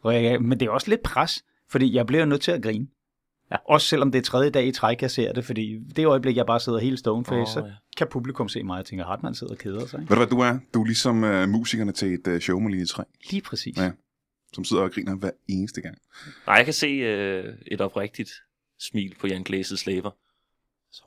[0.05, 2.63] Og jeg, men det er også lidt pres, fordi jeg bliver jo nødt til at
[2.63, 2.87] grine.
[3.51, 3.55] Ja.
[3.65, 6.45] Også selvom det er tredje dag i træk, jeg ser det, fordi det øjeblik, jeg
[6.45, 7.71] bare sidder helt stoneface, oh, så ja.
[7.97, 10.01] kan publikum se mig og tænker, Hartmann sidder og keder sig.
[10.01, 10.09] Ikke?
[10.09, 10.59] Ved du, hvad du er?
[10.73, 13.77] Du er ligesom uh, musikerne til et uh, show med lige træ, Lige præcis.
[13.77, 13.91] Ja.
[14.53, 15.97] Som sidder og griner hver eneste gang.
[16.47, 18.31] Nej, jeg kan se øh, et oprigtigt
[18.79, 20.11] smil på Jan Glæses læber.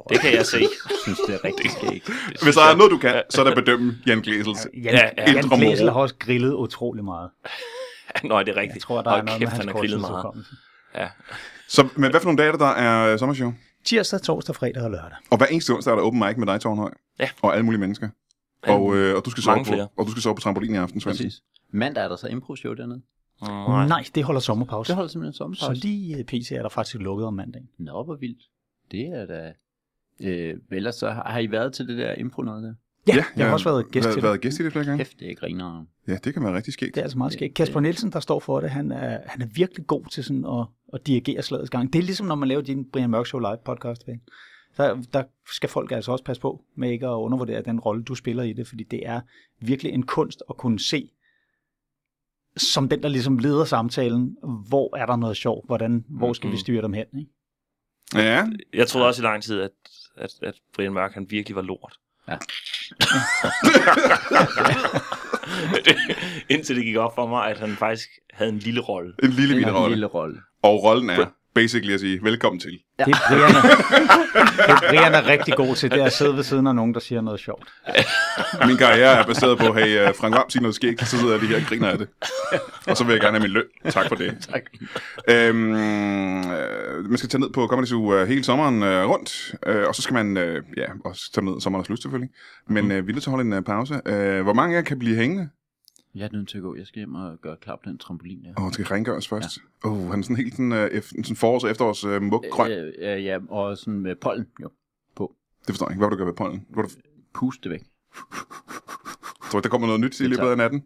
[0.08, 0.58] Det kan jeg se.
[0.90, 2.10] Jeg synes, det er rigtig skægt.
[2.42, 4.68] Hvis der er noget, du kan, så er det bedømme Jan Glæsels.
[4.74, 5.30] Ja, ja, ja.
[5.30, 5.32] ja.
[5.32, 5.48] Jan.
[5.48, 7.30] Glæsel har også grillet utrolig meget.
[8.28, 8.74] Nå, det er rigtigt.
[8.74, 10.46] Jeg tror, der Hold er noget kæft, med hans han har meget.
[10.94, 11.08] Ja.
[11.68, 13.52] Så, men hvad for nogle dage er det, der er øh, sommershow?
[13.84, 15.16] Tirsdag, torsdag, fredag og lørdag.
[15.30, 16.90] Og hver eneste onsdag er der open mic med dig, Tornhøj.
[17.20, 17.28] Ja.
[17.42, 18.08] Og alle mulige mennesker.
[18.62, 21.00] Og, øh, og, du skal sove på, og du skal sove på trampolin i aften,
[21.00, 21.26] Svendsen.
[21.26, 21.42] Præcis.
[21.70, 23.02] Mandag er der så impro-show dernede.
[23.42, 23.86] Nej.
[23.86, 24.88] Nej, det holder sommerpause.
[24.88, 25.82] Det holder simpelthen Så sommerpause.
[25.82, 27.68] lige øh, PC er der faktisk lukket om mandagen.
[27.78, 28.42] Nå, hvor vildt.
[28.90, 29.52] Det er da...
[30.20, 32.74] Øh, ellers så har, har I været til det der impro noget der?
[33.16, 34.28] Ja, jeg har også været gæst været, til det.
[34.28, 35.04] været gæst i det flere gange.
[35.04, 35.84] Kæft, det er griner.
[36.08, 36.94] Ja, det kan være rigtig skægt.
[36.94, 37.54] Det er altså meget skægt.
[37.54, 40.66] Kasper Nielsen, der står for det, han er, han er virkelig god til sådan at,
[40.94, 41.92] at dirigere slagets gang.
[41.92, 44.06] Det er ligesom, når man laver din Brian Mørk Show live podcast.
[44.06, 44.20] Vel?
[44.76, 45.22] Der, der
[45.54, 48.52] skal folk altså også passe på med ikke at undervurdere den rolle, du spiller i
[48.52, 49.20] det, fordi det er
[49.60, 51.10] virkelig en kunst at kunne se,
[52.56, 54.36] som den, der ligesom leder samtalen,
[54.68, 56.58] hvor er der noget sjov, hvordan, hvor skal vi Mhm.
[56.60, 57.30] styre dem hen, ikke?
[58.14, 59.70] Ja, Jeg troede også i lang tid, at,
[60.16, 61.94] at, at Brian Mørk, han virkelig var lort.
[62.28, 62.36] Ja.
[66.48, 69.14] Indtil det gik op for mig, at han faktisk havde en lille rolle.
[69.22, 69.94] en lille En bitte rolle.
[69.94, 70.40] lille rolle.
[70.62, 71.26] Og rollen er
[71.60, 72.70] basically at sige, velkommen til.
[72.70, 76.42] Det er Brian, er, det Brian er rigtig god til, det er at sidde ved
[76.42, 77.68] siden af nogen, der siger noget sjovt.
[78.68, 81.40] Min karriere er baseret på, hey, øh, Frank Vam siger noget skægt, så sidder jeg
[81.40, 82.08] lige her og griner af det.
[82.86, 83.64] Og så vil jeg gerne have min løn.
[83.90, 84.28] Tak for det.
[84.52, 84.62] Tak.
[85.30, 85.72] Øhm,
[86.52, 89.94] øh, man skal tage ned på Comedy Zoo øh, hele sommeren øh, rundt, øh, og
[89.94, 92.30] så skal man øh, ja, også tage ned sommerens lyst selvfølgelig.
[92.68, 94.00] Men øh, vi er nødt til at holde en øh, pause.
[94.06, 95.48] Øh, hvor mange af jer kan blive hængende?
[96.18, 96.74] Jeg er nødt til at gå.
[96.76, 98.52] Jeg skal hjem og gøre klar på den trampolin der.
[98.58, 99.58] Åh, oh, skal rengøres først.
[99.84, 102.44] Åh, oh, han er sådan helt sådan, øh, ef- sådan forårs- og efterårs øh, mug
[102.50, 102.70] grøn.
[102.70, 104.70] Øh, øh, ja, og sådan med pollen jo.
[105.16, 105.34] På.
[105.60, 105.98] Det forstår jeg ikke.
[105.98, 106.66] Hvad vil du gøre ved pollen?
[106.70, 106.88] Hvor du,
[107.34, 107.82] Puste det væk.
[109.50, 110.82] tror du, der kommer noget nyt i løbet af natten?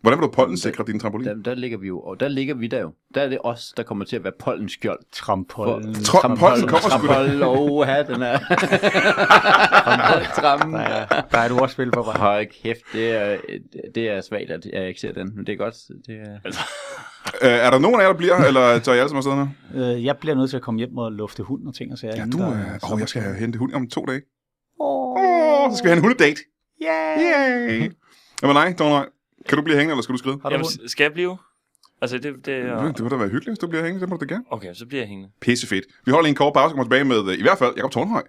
[0.00, 1.28] Hvordan vil du pollen sikre din trampolin?
[1.28, 2.92] Der, der ligger vi jo, og der ligger vi der jo.
[3.14, 4.98] Der er det os, der kommer til at være pollens skjold.
[5.12, 5.94] Trampollen.
[5.94, 7.92] Tro- pollen kommer sgu da.
[7.92, 8.38] Ja, den er...
[10.40, 10.72] Tram.
[10.72, 12.16] Der er, der et ordspil på vej.
[12.18, 13.36] Hold kæft, det er,
[13.94, 15.74] det er svagt, at jeg ikke ser den, men det er godt.
[16.06, 16.36] Det er...
[17.42, 19.34] Øh, er der nogen af jer, der bliver, eller tager I alle sammen afsted
[19.74, 19.84] nu?
[19.84, 22.16] Øh, jeg bliver nødt til at komme hjem og lufte hund og ting og sager.
[22.16, 22.38] Ja, du...
[22.38, 24.20] der Øh, er åh, jeg skal hente hund om to dage.
[24.80, 26.40] Åh, Åh, så skal vi have en hundedate.
[26.82, 27.20] yeah.
[27.20, 27.92] Yay!
[28.42, 29.08] Jamen nej, Donald,
[29.48, 30.38] kan du blive hængende, eller skal du skride?
[30.42, 30.88] Har du Jamen, hund?
[30.88, 31.38] skal jeg blive?
[32.00, 32.92] Altså, det, det er...
[32.92, 34.44] Det vil da være hyggeligt, hvis du bliver hængende, det må du da gerne.
[34.50, 35.30] Okay, så bliver jeg hængende.
[35.40, 35.84] Pisse fedt.
[36.06, 37.90] Vi holder lige en kort pause og kommer tilbage med, øh, i hvert fald, Jakob
[37.90, 38.22] Tornhøj.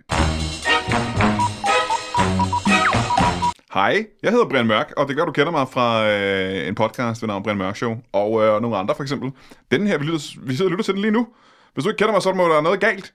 [3.74, 7.22] Hej, jeg hedder Brian Mørk, og det gør, du kender mig fra øh, en podcast
[7.22, 9.32] ved navn Brian Mørk Show, og øh, nogle andre for eksempel.
[9.72, 11.28] Den her, vi, lytter, vi sidder og lytter til den lige nu.
[11.74, 13.14] Hvis du ikke kender mig, så må der være noget galt.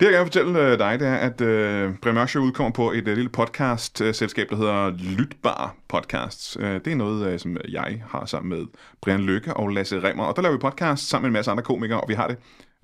[0.00, 2.72] Det, jeg gerne vil fortælle øh, dig, det er, at øh, Brian Mørk Show udkommer
[2.72, 6.56] på et øh, lille podcast-selskab, der hedder Lytbar Podcasts.
[6.60, 8.66] Øh, det er noget, øh, som jeg har sammen med
[9.02, 11.62] Brian Lykke og Lasse Remmer, og der laver vi podcast sammen med en masse andre
[11.62, 12.36] komikere, og vi har det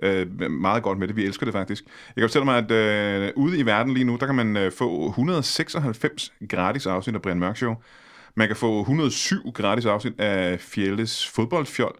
[0.03, 1.17] øh, meget godt med det.
[1.17, 1.85] Vi elsker det faktisk.
[1.85, 4.73] Jeg kan fortælle mig, at øh, ude i verden lige nu, der kan man øh,
[4.73, 7.75] få 196 gratis afsnit af Brian Mørk Show.
[8.35, 11.95] Man kan få 107 gratis afsnit af Fjelles fodboldfjold.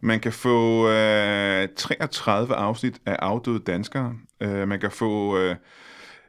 [0.00, 4.14] Man kan få øh, 33 afsnit af Afdøde Danskere.
[4.40, 5.56] Øh, man kan få øh,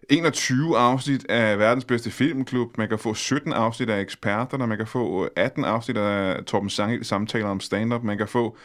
[0.09, 2.77] 21 afsnit af verdens bedste filmklub.
[2.77, 4.67] Man kan få 17 afsnit af eksperterne.
[4.67, 8.03] Man kan få øh, 18 afsnit af Torben Sangel samtaler om stand-up.
[8.03, 8.57] Man kan få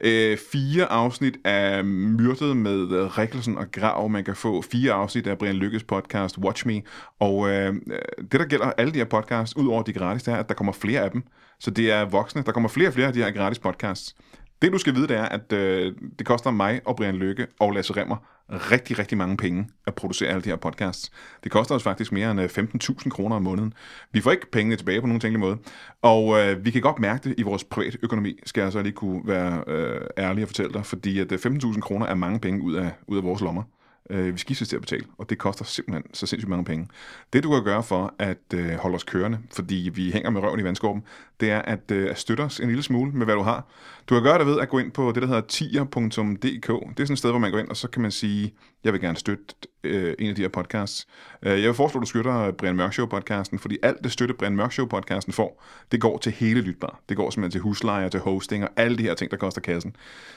[0.00, 4.08] øh, fire afsnit af Myrdet med øh, Rikkelsen og Grav.
[4.08, 6.82] Man kan få fire afsnit af Brian Lykkes podcast Watch Me.
[7.20, 7.98] Og øh, øh,
[8.32, 10.72] det, der gælder alle de her podcasts, udover de gratis, det er, at der kommer
[10.72, 11.22] flere af dem.
[11.60, 12.42] Så det er voksne.
[12.42, 14.16] Der kommer flere og flere af de her gratis podcasts.
[14.62, 17.72] Det du skal vide, det er, at øh, det koster mig og Brian Lykke og
[17.72, 18.16] Lasse Remmer
[18.50, 21.10] rigtig, rigtig mange penge at producere alle de her podcasts.
[21.44, 23.74] Det koster os faktisk mere end øh, 15.000 kroner om måneden.
[24.12, 25.58] Vi får ikke pengene tilbage på nogen tænkelig måde.
[26.02, 28.92] Og øh, vi kan godt mærke det i vores private økonomi, skal jeg så lige
[28.92, 32.62] kunne være øh, ærlig og fortælle dig, fordi at øh, 15.000 kroner er mange penge
[32.62, 33.62] ud af, ud af vores lommer.
[34.10, 36.88] Øh, vi skiftes til at betale, og det koster simpelthen så sindssygt mange penge.
[37.32, 40.60] Det du kan gøre for at øh, holde os kørende, fordi vi hænger med røven
[40.60, 41.02] i vandskorben,
[41.40, 43.66] det er at, øh, støtte os en lille smule med, hvad du har.
[44.08, 46.68] Du kan gøre det ved at gå ind på det, der hedder tier.dk.
[46.68, 48.92] Det er sådan et sted, hvor man går ind, og så kan man sige, jeg
[48.92, 49.44] vil gerne støtte
[49.84, 51.06] øh, en af de her podcasts.
[51.42, 54.56] Øh, jeg vil foreslå, at du støtter Brian Mørk Show-podcasten, fordi alt det støtte, Brian
[54.56, 57.00] Mørk Show-podcasten får, det går til hele Lytbar.
[57.08, 59.96] Det går simpelthen til husleje, til hosting og alle de her ting, der koster kassen.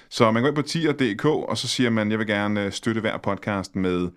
[0.10, 3.02] Så man går ind på tier.dk, og så siger man, jeg vil gerne øh, støtte
[3.02, 4.10] hver podcast med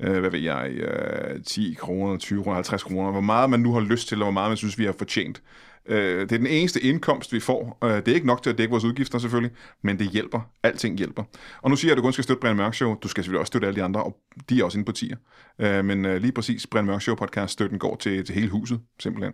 [0.00, 3.72] øh, hvad ved jeg, øh, 10 kroner, 20 kroner, 50 kroner, hvor meget man nu
[3.72, 5.42] har lyst til, og hvor meget man synes, vi har fortjent.
[5.88, 7.78] Øh, det er den eneste indkomst, vi får.
[7.84, 10.40] Øh, det er ikke nok til at dække vores udgifter selvfølgelig, men det hjælper.
[10.62, 11.22] Alting hjælper.
[11.62, 12.94] Og nu siger jeg, at du kun skal støtte Brian Mørk Show.
[12.94, 14.16] Du skal selvfølgelig også støtte alle de andre, og
[14.48, 15.16] de er også inde på tier.
[15.58, 18.80] Øh, men øh, lige præcis Brian Mørk Show podcast støtten går til, til hele huset,
[19.00, 19.32] simpelthen.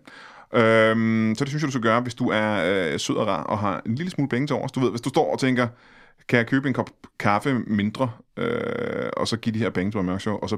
[0.55, 3.43] Øhm, så det synes jeg, du skal gøre, hvis du er øh, sød og rar
[3.43, 4.73] og har en lille smule penge til overs.
[4.73, 5.69] Du ved, hvis du står og tænker,
[6.29, 10.03] kan jeg købe en kop kaffe mindre, øh, og så give de her penge til
[10.03, 10.57] Mørk Show, og så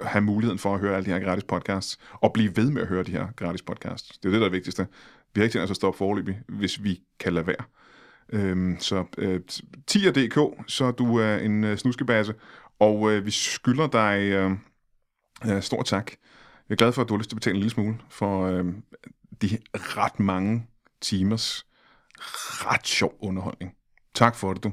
[0.00, 2.88] have muligheden for at høre alle de her gratis podcasts, og blive ved med at
[2.88, 4.18] høre de her gratis podcasts.
[4.18, 4.86] Det er jo det, der er det vigtigste.
[5.34, 7.64] Vi har ikke tænkt os at stoppe forløbig, hvis vi kan lade være.
[8.32, 9.40] Øhm, så øh,
[9.90, 12.34] 10.dk, så du er en øh, snuskebasse,
[12.78, 14.50] og øh, vi skylder dig øh,
[15.46, 16.10] øh, stor tak.
[16.68, 18.46] Jeg er glad for, at du har lyst til at betale en lille smule for
[18.46, 18.64] øh,
[19.42, 20.66] de ret mange
[21.00, 21.66] timers
[22.18, 23.72] ret sjov underholdning.
[24.14, 24.72] Tak for det, du.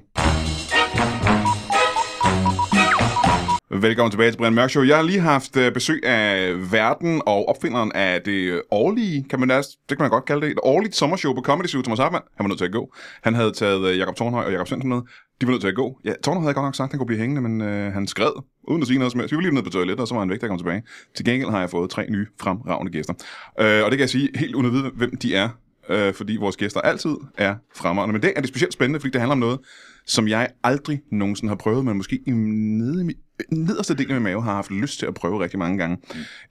[3.72, 4.84] Velkommen tilbage til Brian Mørk Show.
[4.84, 9.50] Jeg har lige haft øh, besøg af verden og opfinderen af det årlige, kan man,
[9.50, 12.26] det kan man godt kalde det, et årligt sommershow på Comedy Zoo, Thomas Hartmann.
[12.38, 12.94] Han var nødt til at gå.
[13.24, 14.98] Han havde taget øh, Jakob Tornhøj og Jakob Svendsen med.
[15.42, 16.00] De var nødt til at gå.
[16.06, 18.32] Ja, Tornhøj havde godt nok sagt, at han kunne blive hængende, men øh, han skred
[18.64, 19.32] uden at sige noget som helst.
[19.32, 20.84] Vi var lige nede på toilettet, og så var han væk, der kom tilbage.
[21.16, 23.14] Til gengæld har jeg fået tre nye fremragende gæster.
[23.60, 25.50] Øh, og det kan jeg sige helt uden at vide, hvem de er,
[25.90, 28.14] øh, fordi vores gæster altid er fremragende.
[28.14, 29.60] Men det er det specielt spændende, fordi det handler om noget,
[30.06, 33.16] som jeg aldrig nogensinde har prøvet, men måske i nede i
[33.56, 35.98] nederste del af min mave har haft lyst til at prøve rigtig mange gange.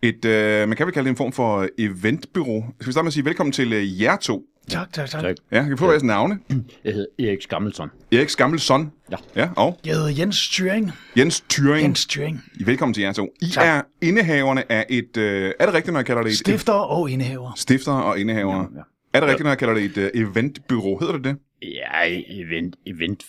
[0.02, 2.64] Et, øh, man kan vel kalde det en form for eventbyrå.
[2.80, 4.42] Skal vi starte med at sige velkommen til øh, jer to.
[4.68, 5.22] Tak, tak, tak.
[5.22, 5.36] Tak.
[5.52, 6.38] Ja, kan vi få jeres navne?
[6.84, 7.90] Jeg hedder Erik Skammelson.
[8.12, 8.90] Eriks gamle son.
[9.10, 9.16] Ja.
[9.36, 10.92] Ja, og Jeg hedder Jens Thuring.
[11.16, 11.82] Jens Thuring.
[11.82, 12.42] Jens Thuring.
[12.64, 13.28] Velkommen til jer to.
[13.42, 13.66] I Tak.
[13.66, 15.16] er indehaverne af et...
[15.16, 16.38] Øh, er det rigtigt, når jeg kalder det et...
[16.38, 17.52] Stifter og indehaver.
[17.56, 18.66] Stifter og indehavere.
[18.76, 18.80] Ja.
[19.12, 20.98] Er det rigtigt, når jeg kalder det et uh, eventbyrå?
[20.98, 21.36] Hedder det det?
[21.62, 23.24] Ja, event, event.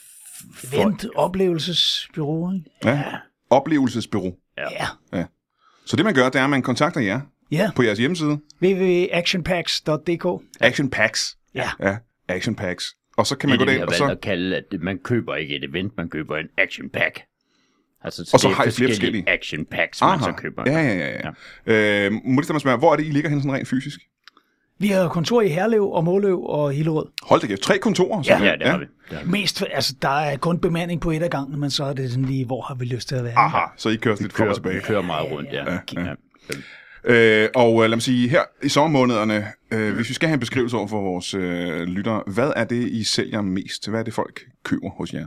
[0.74, 2.70] Event, oplevelsesbyrå, ikke?
[2.86, 3.04] Ja.
[3.50, 4.36] Oplevelsesbyrå.
[4.58, 5.26] Ja.
[5.86, 7.72] Så det man gør, det er, at man kontakter jer Ja.
[7.76, 8.40] på jeres hjemmeside.
[8.62, 10.26] www.actionpacks.dk
[10.62, 11.38] Action Packs.
[11.56, 11.70] Ja.
[11.80, 12.86] Ja, Action Packs.
[13.18, 14.16] Og så kan det man gå det, vi derind, har og så...
[14.16, 17.22] at kalde, at man køber ikke et event, man køber en action pack.
[18.04, 19.30] Altså, Og så det er har I flere forskellige.
[19.30, 20.64] action packs, man så køber.
[20.66, 21.32] Ja, ja, ja.
[21.68, 22.06] ja.
[22.06, 24.00] Øh, må det stemme spørge, hvor er det, I ligger hen sådan rent fysisk?
[24.80, 27.06] Vi har kontor i Herlev og Måløv og Hillerød.
[27.24, 28.24] Hold da kæft, tre kontorer.
[28.28, 28.44] Ja.
[28.44, 28.86] Ja, det har vi.
[29.10, 29.32] Det har vi.
[29.32, 32.26] Mest, altså der er kun bemanding på et af gangen, men så er det sådan
[32.26, 33.38] lige, hvor har vi lyst til at være?
[33.38, 34.76] Aha, så I kører lidt frem og tilbage.
[34.76, 35.64] vi kører meget rundt, ja.
[35.72, 36.02] Ja, ja.
[36.02, 36.06] ja.
[37.04, 37.44] ja.
[37.44, 40.40] Øh, og øh, lad mig sige, her i sommermånederne, øh, hvis vi skal have en
[40.40, 43.90] beskrivelse over for vores øh, lyttere, hvad er det, I sælger mest?
[43.90, 45.26] Hvad er det, folk køber hos jer?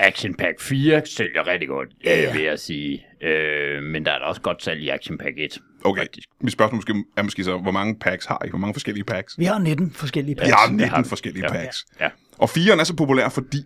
[0.00, 2.26] Action Pack 4 sælger rigtig godt, Ja, ja, ja.
[2.26, 2.32] ja.
[2.32, 3.04] vil jeg sige.
[3.22, 5.58] Øh, men der er da også godt salg i Action Pack 1.
[5.88, 6.28] Okay, Faktisk.
[6.40, 8.48] mit spørgsmål måske, er måske så, hvor mange packs har I?
[8.48, 9.38] Hvor mange forskellige packs?
[9.38, 10.48] Vi har 19 forskellige packs.
[10.48, 11.52] Jeg har det 19 har forskellige Ja.
[11.52, 11.86] packs.
[12.00, 12.08] Ja.
[12.38, 13.62] Og firen er så populær, fordi...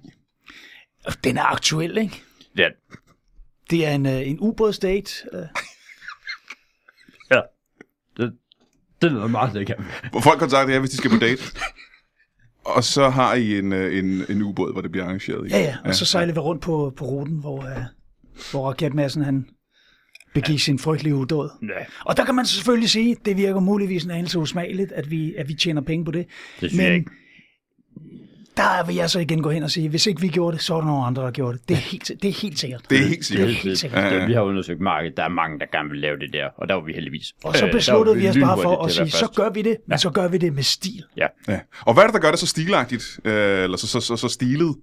[1.24, 2.22] Den er aktuel, ikke?
[2.56, 2.68] Ja,
[3.70, 5.12] Det er en, øh, en ubådsdate.
[5.32, 5.42] Øh,
[7.30, 7.40] ja.
[8.16, 8.32] Det,
[9.02, 9.80] det lyder meget lækkert.
[10.10, 11.42] Hvor folk kontakter jer, hvis de skal på date.
[12.64, 15.46] Og så har I en, øh, en, en ubåd, hvor det bliver arrangeret.
[15.46, 15.50] i.
[15.50, 17.76] ja, ja, og så sejler vi rundt på, på ruten, hvor, øh,
[18.50, 19.46] hvor Raketmassen han
[20.34, 21.50] begik sin frygtelige udåd.
[21.62, 25.34] Ja, Og der kan man selvfølgelig sige, det virker muligvis en anelse usmageligt, at vi,
[25.34, 26.26] at vi tjener penge på det.
[26.60, 27.10] det synes jeg ikke.
[28.56, 30.74] der vil jeg så igen gå hen og sige, hvis ikke vi gjorde det, så
[30.74, 31.68] er der nogle andre, der gjorde det.
[31.68, 32.82] Det er helt, det er helt sikkert.
[32.90, 33.48] Det er helt Det er sikkert.
[33.48, 34.00] helt sikkert.
[34.04, 34.20] Ja, ja.
[34.20, 35.16] Ja, vi har undersøgt markedet.
[35.16, 37.32] Der er mange, der gerne vil lave det der, og der var vi heldigvis.
[37.44, 39.62] Og så Øh, der besluttede var vi os bare for at sige, så gør vi
[39.62, 41.04] det, men så gør vi det med stil.
[41.16, 41.60] Ja, Ja.
[41.80, 43.20] Og hvad er det, der gør det så stilagtigt?
[43.24, 44.76] Øh, eller så, så, så, så stilet?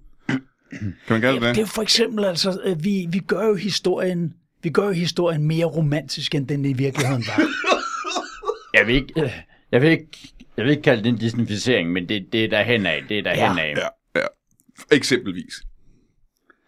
[0.70, 1.60] Kan man kalde det Det er det?
[1.60, 4.32] jo for eksempel, altså, øh, vi, vi gør jo historien,
[4.62, 7.42] vi gør jo historien mere romantisk, end den i virkeligheden var.
[8.78, 9.30] jeg vil ikke, øh,
[9.72, 10.08] jeg vil ikke,
[10.56, 13.02] jeg vil ikke kalde det en disnificering, men det, det er der hen af.
[13.08, 13.48] Det er der Ja.
[13.48, 13.74] hen af.
[13.76, 14.26] Ja, ja.
[14.92, 15.54] Eksempelvis.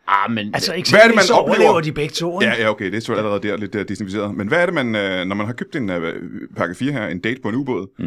[0.09, 1.57] Ah, men Altså, Hvad er det, eksempelvis man så oplever?
[1.57, 2.41] overlever de begge to.
[2.41, 2.53] ikke?
[2.55, 4.35] Ja, ja, okay, det er selvfølgelig allerede der lidt uh, disnificeret.
[4.35, 5.97] Men hvad er det, man, uh, når man har købt en uh,
[6.57, 8.05] pakke 4 her, en date på en ubåd, mm.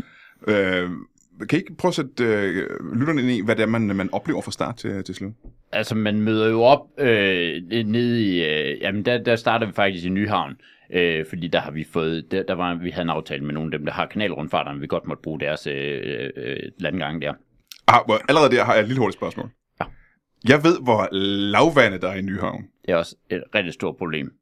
[0.48, 0.91] uh,
[1.39, 4.10] kan I ikke prøve at sætte uh, lytterne ind i, hvad det er, man, man
[4.12, 5.34] oplever fra start til, til slut?
[5.76, 10.06] altså, man møder jo op øh, nede i, øh, jamen der, der starter vi faktisk
[10.06, 10.54] i Nyhavn,
[10.93, 13.74] øh, fordi der har vi fået, der, der var, vi havde en aftale med nogle
[13.74, 17.34] af dem, der har kanalrundfarterne, vi godt måtte bruge deres øh, øh, landgang der.
[17.88, 19.50] Ah, well, allerede der har jeg et lille hurtigt spørgsmål.
[19.82, 19.86] Ja.
[20.48, 21.08] Jeg ved, hvor
[21.52, 22.63] lavvandet der er i Nyhavn.
[22.86, 24.34] Det er også et rigtig stort problem.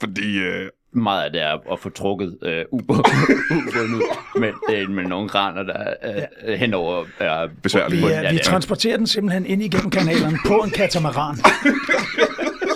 [0.00, 0.68] Fordi uh,
[1.02, 4.02] Meget af det er at få trukket øh, ubåden ud
[4.40, 6.56] med, øh, med nogle graner, der øh, ja.
[6.56, 8.02] henover er Besværligt.
[8.02, 11.36] Vi, Ja, vi er- transporterer den simpelthen ind igennem kanalerne på en katamaran.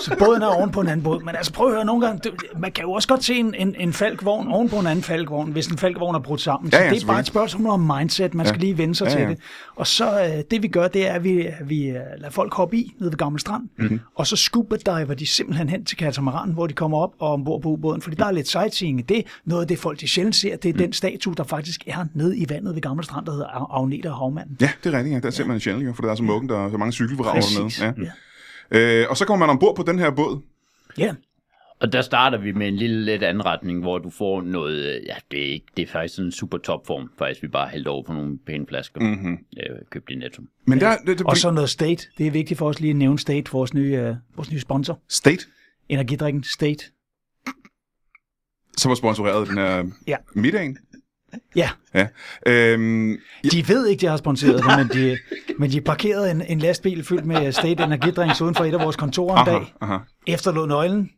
[0.03, 1.23] Så båden er oven på en anden båd.
[1.25, 3.55] Men altså prøv at høre, nogle gange, det, man kan jo også godt se en,
[3.55, 6.71] en, en falkvogn oven på en anden falkvogn, hvis en falkvogn er brudt sammen.
[6.73, 9.05] Så Ja, ja, det er bare et spørgsmål om mindset, man skal lige vende sig
[9.05, 9.29] Ja, til ja.
[9.29, 9.39] det.
[9.77, 12.77] Og så øh, det vi gør, det er, at vi, vi øh, lader folk hoppe
[12.77, 13.71] i nede ved Gamle Strand, Mhm.
[13.85, 14.01] mm-hmm.
[14.15, 17.63] og så scuba diver de simpelthen hen til katamaranen, hvor de kommer op og ombord
[17.63, 19.23] på ubåden, fordi der er lidt sightseeing i det.
[19.45, 20.79] Noget af det folk de sjældent ser, det er Mhm.
[20.83, 24.11] den statue, der faktisk er nede i vandet ved Gamle Strand, der hedder Ag- Agneta
[24.11, 24.57] Havmanden.
[24.61, 25.21] ja, det er rigtigt, ja.
[25.21, 27.77] Der ser man sjældent, for der er så mukken, der er så mange cykelvrag Præcis.
[27.79, 28.01] dernede.
[28.03, 28.11] Ja.
[28.75, 30.41] Øh, og så kommer man ombord på den her båd.
[30.99, 31.15] Ja.
[31.81, 35.15] Og der starter vi med en lille lidt anretning, hvor du får noget, øh, ja,
[35.31, 38.03] det er, ikke, det er faktisk sådan en super topform, faktisk vi bare hælder over
[38.03, 39.39] på nogle pæne flasker, mm-hmm.
[39.57, 40.43] øh, købt i Netto.
[40.67, 42.07] Men der, det, det, Og så noget State.
[42.19, 45.01] Det er vigtigt for os lige at nævne State, vores nye, uh, vores nye sponsor.
[45.09, 45.47] State.
[45.89, 46.85] Energidrikken State.
[48.77, 50.17] som har sponsoreret den her Ja.
[50.35, 50.79] middagen.
[51.57, 52.07] Ja, Ja.
[52.47, 53.17] Øhm,
[53.53, 55.19] de ved ikke, de har sponsoreret det, men de,
[55.59, 58.97] men de parkerede en, en lastbil fyldt med State Energidrinks uden for et af vores
[58.97, 59.97] kontorer en dag, aha.
[60.27, 61.11] efterlod nøglen.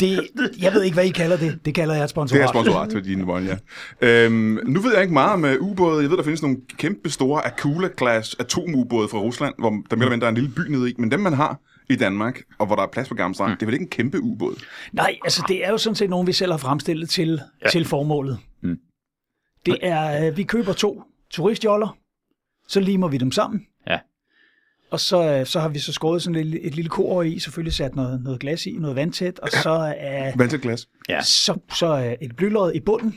[0.00, 0.20] Det,
[0.60, 1.58] jeg ved ikke, hvad I kalder det.
[1.64, 2.42] Det kalder jeg et Det sponsorat.
[2.42, 3.56] er sponsorat til dine bånd, ja.
[4.00, 6.02] Øhm, nu ved jeg ikke meget om uh, ubåde.
[6.02, 10.24] Jeg ved, der findes nogle kæmpe store Akula-class atomubåde fra Rusland, hvor der mere eller
[10.24, 10.94] er en lille by nede i.
[10.98, 13.62] Men dem, man har i Danmark, og hvor der er plads på Gamle Strand, det
[13.62, 14.54] er vel ikke en kæmpe ubåd?
[14.92, 17.68] Nej, altså det er jo sådan set nogen, vi selv har fremstillet til, ja.
[17.68, 18.38] til formålet.
[18.62, 18.76] Mm.
[19.70, 21.96] Det er, øh, vi køber to turistjoller,
[22.68, 23.60] så limer vi dem sammen.
[23.88, 23.98] Ja.
[24.90, 27.72] Og så, øh, så har vi så skåret sådan et, et lille kor i, selvfølgelig
[27.72, 30.88] sat noget, noget glas i, noget vandtæt, og så er Vand til glas.
[31.08, 31.20] Ja.
[31.22, 33.14] så, så er et blylod i bunden,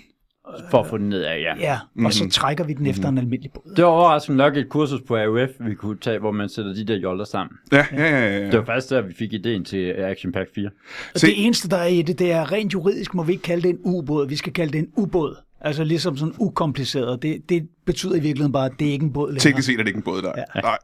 [0.71, 1.55] For at få den ned af, ja.
[1.59, 3.75] ja, og så trækker vi den efter en almindelig båd.
[3.75, 6.83] Det var overraskende nok et kursus på AUF, vi kunne tage, hvor man sætter de
[6.87, 7.57] der joller sammen.
[7.71, 8.19] Ja, ja, ja.
[8.19, 8.57] ja, Det ja.
[8.57, 10.69] var faktisk der, vi fik ideen til Action Pack 4.
[11.13, 13.43] Og Se- det eneste, der er i det, det er rent juridisk, må vi ikke
[13.43, 15.35] kalde det en ubåd, vi skal kalde det en ubåd.
[15.61, 17.21] Altså ligesom sådan ukompliceret.
[17.21, 19.41] Det, det betyder i virkeligheden bare, at det er ikke en båd længere.
[19.41, 20.61] Teknisk set er det ikke en båd, der ja.
[20.61, 20.77] Nej.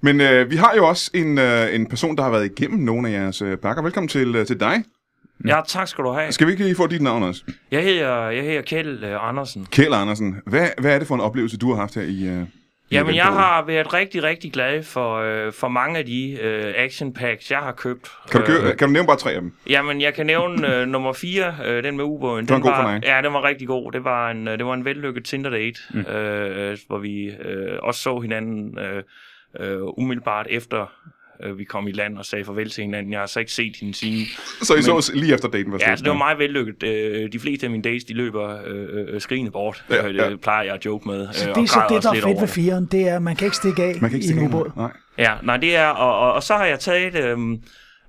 [0.00, 3.08] Men øh, vi har jo også en, øh, en person, der har været igennem nogle
[3.08, 3.82] af jeres øh, pakker.
[3.82, 4.84] Velkommen til, øh, til dig.
[5.46, 6.32] Ja, tak skal du have.
[6.32, 7.42] Skal vi ikke lige få dit navn også?
[7.70, 9.66] Jeg hedder, jeg hedder Kjeld uh, Andersen.
[9.70, 10.36] Kjeld Andersen.
[10.46, 12.26] Hvad, hvad er det for en oplevelse, du har haft her i...
[12.26, 12.46] Øh, i
[12.92, 17.12] Jamen, jeg har været rigtig, rigtig glad for, øh, for mange af de øh, action
[17.14, 18.10] packs, jeg har købt.
[18.30, 19.52] Kan du, kø- Øh, kan du nævne bare tre af dem?
[19.68, 22.48] Jamen, jeg kan nævne øh, nummer 4, øh, den med ubåden.
[22.48, 23.00] var Den en god.
[23.02, 23.92] Ja, den var rigtig god.
[23.92, 26.00] Det var en, øh, det var en vellykket Tinder date, mm.
[26.00, 29.02] øh, hvor vi øh, også så hinanden øh,
[29.60, 30.92] øh, umiddelbart efter
[31.42, 33.12] øh, vi kom i land og sagde farvel til hinanden.
[33.12, 34.26] Jeg har så ikke set hende siden.
[34.62, 35.90] Så I så os lige efter daten var Ja, slut?
[35.90, 36.82] altså, det var meget vellykket.
[36.82, 39.84] Øh, de fleste af mine dates, de løber øh, øh, skrigende bort.
[39.90, 40.24] Ja, Ja, ja.
[40.24, 40.30] ja.
[40.30, 41.28] Det plejer jeg at joke med.
[41.32, 43.16] Så øh, det er så det, der er lidt fedt over ved firen, det er,
[43.16, 44.70] at man kan ikke stikke af Man kan ikke i en stikke ubåd.
[44.76, 44.90] Nej.
[45.18, 47.38] Ja, nej, det er, og, og, og så har jeg taget, øh,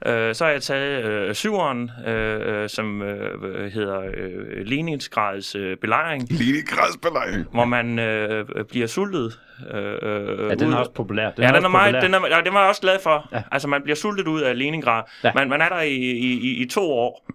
[0.06, 5.78] øh, så har jeg taget øh, syveren, øh, øh, som øh, hedder øh, Leningrads øh,
[5.78, 7.46] belejring, Leningrads belejring.
[7.52, 9.40] hvor man øh, bliver sultet.
[9.74, 11.32] Øh, øh, Ja, den ud- er også populær.
[11.32, 12.20] Den ja, den også er meget, populær.
[12.20, 13.30] den er, ja, den var jeg også glad for.
[13.32, 13.42] Ja.
[13.52, 15.04] Altså, man bliver sultet ud af Leningrad.
[15.24, 15.32] Ja.
[15.36, 17.26] Man, man er der i, i, i, i to år.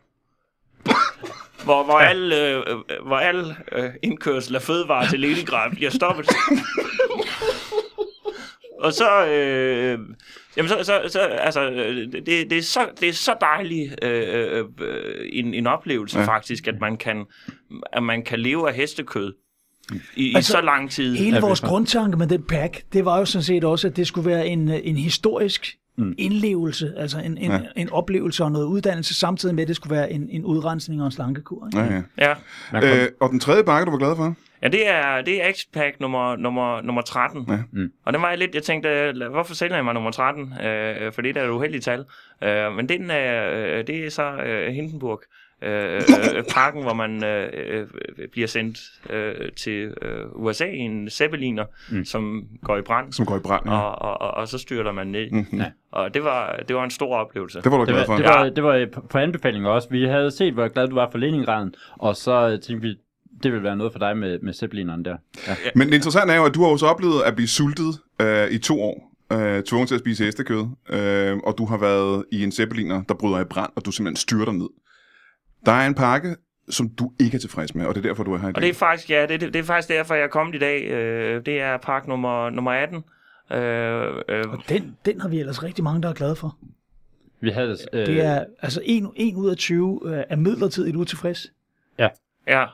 [1.64, 2.08] hvor, hvor, ja.
[2.08, 2.56] al, øh,
[2.90, 6.26] øh, hvor al øh, indkørsel af fødevarer til Leningrad bliver stoppet.
[8.80, 9.98] Og så, øh,
[10.56, 11.70] jamen så, så, så altså,
[12.12, 16.24] det, det, er så, det er så dejligt øh, øh, en, en oplevelse Ja.
[16.24, 17.24] faktisk, at man kan,
[17.92, 19.32] at man kan leve af hestekød
[20.16, 21.16] i, i Altså, så lang tid.
[21.16, 24.06] Hele vores det grundtanke med den pack, det var jo sådan set også, at det
[24.06, 26.14] skulle være en, en historisk Mm.
[26.18, 27.60] indlevelse, altså en, en, Ja.
[27.76, 31.06] en oplevelse og noget uddannelse, samtidig med, at det skulle være en, en udrensning og
[31.06, 31.66] en slankekur.
[31.66, 31.78] ikke?
[31.78, 32.34] Ja, ja.
[32.72, 33.02] Ja.
[33.04, 34.34] Øh, og den tredje bakke, du var glad for?
[34.62, 37.44] Ja, det er, det er X-Pack nummer, nummer, nummer 13.
[37.48, 37.58] Ja.
[37.72, 37.92] Mm.
[38.04, 40.42] Og den var jeg lidt, jeg tænkte, hvorfor sælger jeg mig nummer 13?
[40.62, 42.04] Øh, for det er et uheldigt tal.
[42.44, 45.20] Øh, men den er, øh, det er så øh, Hindenburg.
[45.62, 45.94] Øh,
[46.36, 47.86] øh, parken, hvor man øh, øh,
[48.32, 48.78] bliver sendt
[49.10, 52.04] øh, til øh, USA i en Zeppeliner, Mm.
[52.04, 53.62] som går i brand, Som går i brand.
[53.66, 53.78] Ja.
[53.80, 55.30] og, og, og, og så styrter man ned.
[55.30, 55.36] Mm.
[55.38, 55.58] Mm-hmm.
[55.58, 55.66] Ja.
[55.92, 57.60] Og det var, det var en stor oplevelse.
[57.64, 58.12] Det var du det, glad for.
[58.12, 58.18] var,
[58.48, 59.88] det, var, det var på- anbefaling også.
[59.90, 62.94] Vi havde set, hvor glad du var for Leningraden, og så øh, tænkte vi,
[63.42, 65.16] det ville være noget for dig med, med zeppelineren der.
[65.48, 65.54] Ja.
[65.74, 68.58] Men det interessante er jo, at du har også oplevet at blive sultet øh, i
[68.58, 69.06] to år.
[69.32, 70.66] Øh, tvunget til at spise hestekød.
[70.90, 74.16] Øh, og du har været i en zeppeliner, der bryder i brand, og du simpelthen
[74.16, 74.68] styrter ned.
[75.66, 76.36] Der er en pakke,
[76.70, 78.54] som du ikke er tilfreds med, og det er derfor, du er her i Og
[78.54, 78.62] dag.
[78.62, 80.82] det er faktisk, ja, det, det, det er faktisk derfor, jeg er kommet i dag.
[80.90, 82.96] Øh, det er park nummer, nummer 18.
[82.96, 83.02] Øh,
[84.28, 86.56] øh, Og den, den har vi ellers rigtig mange, der er glade for.
[87.40, 91.52] Vi havde, øh, Det er altså en, en ud af 20 øh, er midlertidigt utilfreds.
[91.98, 92.08] Ja.
[92.48, 92.64] Ja,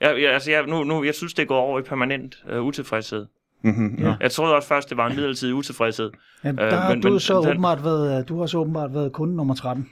[0.00, 3.26] ja altså jeg, nu, nu, jeg synes, det er gået over i permanent øh, utilfredshed.
[3.62, 3.96] Mm-hmm.
[3.98, 4.14] Ja.
[4.20, 6.10] Jeg troede også først, det var en midlertidig utilfredshed.
[6.44, 9.12] Ja, der har men- du, men- så den- åbenbart været, du har så åbenbart været
[9.12, 9.88] kunde nummer 13.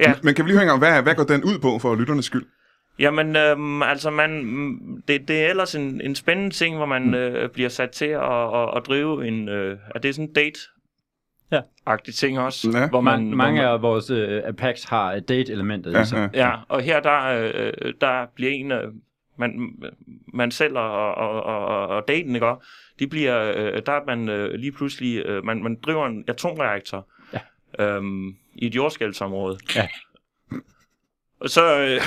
[0.00, 2.24] Ja, Men kan vi lige hænge om, hvad, hvad går den ud på for lytternes
[2.24, 2.46] skyld?
[2.98, 7.14] jamen, øhm, altså man, mm, det, det er ellers en, en spændende ting, hvor man
[7.14, 10.34] øh, bliver sat til at, at, at drive en, øh, at det er sådan en
[10.34, 10.58] date
[11.52, 11.60] Ja.
[11.86, 12.70] agtig ting også.
[12.74, 12.88] Ja.
[12.88, 16.04] Hvor man, man, mange hvor man, af vores øh, packs har et date-elementet Ja, i
[16.04, 16.30] sig.
[16.34, 16.46] ja.
[16.48, 18.92] Ja, og her der, øh, der bliver en, øh,
[19.38, 19.72] man,
[20.34, 22.46] man selv og, og, og, og daten, ikke?
[22.46, 22.66] også?
[22.98, 27.08] De bliver, øh, der er man øh, lige pludselig, øh, man, man driver en atomreaktor
[27.32, 27.40] Ja.
[27.84, 29.58] øhm, i et jordskældsområde.
[29.76, 29.88] Ja.
[31.40, 32.00] Og så øh,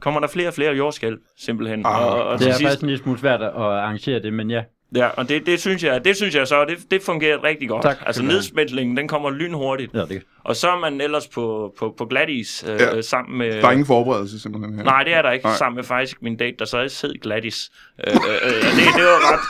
[0.00, 1.86] kommer der flere og flere jordskælv, simpelthen.
[1.86, 4.50] Ah, og, og Det er sidst, faktisk en lille smule svært at arrangere det, men
[4.50, 4.62] ja.
[4.96, 7.82] Ja, og det, det, synes jeg, det synes jeg så, det, det fungerer rigtig godt.
[7.82, 7.96] Tak.
[8.06, 9.94] Altså nedsmeltningen, den kommer lynhurtigt.
[9.94, 12.94] Ja, det, Og så er man ellers på, på, på Gladys øh, Ja.
[12.96, 13.02] ja.
[13.02, 13.52] sammen med...
[13.52, 14.84] Der er ingen forberedelse simpelthen her.
[14.84, 15.56] Nej, det er der ikke, Nej.
[15.56, 17.70] Sammen med faktisk min date, der så også hed Gladys.
[18.06, 19.40] Øh, øh, øh, og det, det, er jo ret,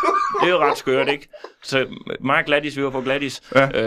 [0.43, 1.29] det er jo ret skørt, ikke?
[1.63, 1.87] så
[2.21, 3.81] mig og Gladys, vi var på Gladys, ja.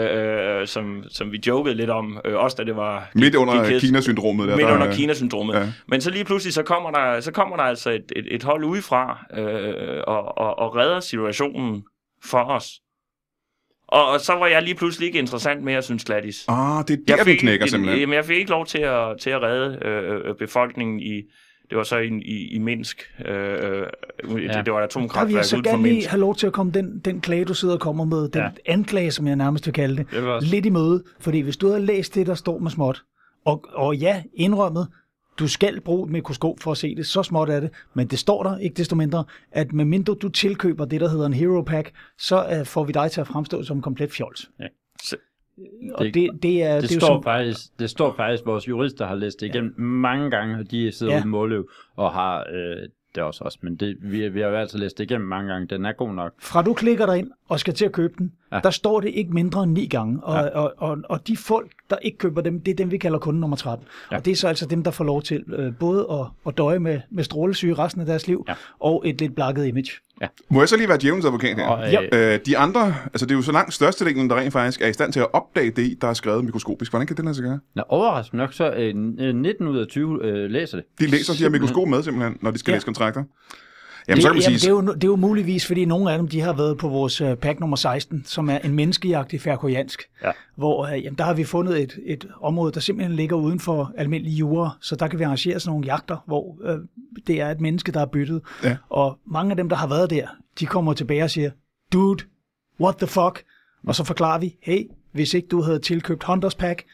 [0.60, 3.10] øh, som, som vi jokede lidt om, øh, også da det var...
[3.14, 4.48] Midt under gik- Kina-syndromet.
[4.48, 5.54] Der, Midt der, under Kina-syndromet.
[5.54, 5.60] Ja.
[5.60, 5.66] Ja.
[5.88, 8.64] Men så lige pludselig, så kommer der, så kommer der altså et, et, et hold
[8.64, 11.41] udefra øh, og, og, og redder situationen
[12.24, 12.70] for os.
[13.88, 16.44] Og, og så var jeg lige pludselig ikke interessant mere, synes Gladys.
[16.48, 18.00] Ah, det er der, den knækker simpelthen.
[18.00, 21.22] Jamen, jeg fik ikke lov til at, til at redde øh, øh, befolkningen i...
[21.70, 23.02] Det var så i, i, i Minsk.
[23.26, 23.58] Øh, øh, Ja.
[23.58, 23.86] det,
[24.26, 26.08] det var et Der vil jeg atomkraftværk så ude for gerne lige Minsk.
[26.08, 28.48] have lov til at komme den, den klage, du sidder og kommer med, den Ja.
[28.72, 31.04] anklage, som jeg nærmest vil kalde det, Det lidt i møde.
[31.20, 33.02] Fordi hvis du havde læst det, der står med småt,
[33.44, 34.88] og, og ja, indrømmet,
[35.38, 38.18] du skal bruge et mikroskop for at se det, så småt er det, men det
[38.18, 41.92] står der ikke desto mindre, at medmindre du tilkøber det, der hedder en Hero Pack,
[42.18, 44.50] så uh, får vi dig til at fremstå som komplet fjols.
[44.60, 44.66] Ja.
[45.02, 45.16] Så-
[45.94, 48.46] Og Det- det, det, er, Det, det, det, jo står som, faktisk, det står faktisk,
[48.46, 49.82] vores jurister har læst det igennem ja.
[49.82, 51.18] mange gange, og de sidder Ja.
[51.18, 52.76] ude i Måløv og har øh,
[53.14, 55.52] det er også os, men det, vi, vi har jo altid læst det igennem mange
[55.52, 55.66] gange.
[55.66, 56.32] Den er god nok.
[56.38, 58.56] fra du klikker dig ind og skal til at købe den, Ja.
[58.56, 58.60] ja.
[58.64, 60.18] der står det ikke mindre end ni gange.
[60.24, 60.42] Og, Ja.
[60.42, 60.50] ja.
[60.50, 63.40] og, og, og de folk, der ikke køber dem, det er dem, vi kalder kunde
[63.40, 63.86] nummer 13.
[64.10, 64.14] Ja.
[64.14, 64.18] Ja.
[64.18, 66.78] Og det er så altså dem, der får lov til øh, både at, at døje
[66.78, 68.52] med, med strålesyge resten af deres liv, Ja.
[68.52, 68.56] ja.
[68.80, 69.90] og et lidt blakket image.
[70.50, 71.66] Må jeg så lige være djævelens advokat her?
[71.66, 72.02] Og, Ja.
[72.02, 74.86] øh, Øh, de andre, altså det er jo så langt størstedelen, der rent faktisk er
[74.86, 76.92] i stand til at opdage det, der er skrevet mikroskopisk.
[76.92, 77.58] Hvordan kan det lade sig gøre?
[77.74, 78.94] Nå, overraskende nok, så øh,
[79.34, 80.86] 19 ud af 20 øh, læser det.
[81.00, 82.76] De læser de her mikroskop med simpelthen, når de skal Ja.
[82.76, 83.24] læse kontrakter.
[84.08, 86.12] Jamen, så kan man jamen, sige, det, er jo, det er jo muligvis, fordi nogle
[86.12, 89.32] af dem de har været på vores uh, pack nummer 16, som er en menneskejagt
[89.32, 90.02] i færkojansk.
[90.24, 90.30] Ja.
[90.56, 93.92] Hvor uh, jamen, der har vi fundet et, et område, der simpelthen ligger uden for
[93.96, 96.78] almindelig jura, så der kan vi arrangere sådan nogle jagter, hvor uh,
[97.26, 98.42] det er et menneske, der er byttet.
[98.64, 98.76] Ja.
[98.88, 100.26] Og mange af dem, der har været der,
[100.60, 101.50] de kommer tilbage og siger,
[101.92, 102.24] dude,
[102.80, 103.42] what the fuck?
[103.86, 106.84] Og så forklarer vi, hey, hvis ikke du havde tilkøbt Hunters Pack,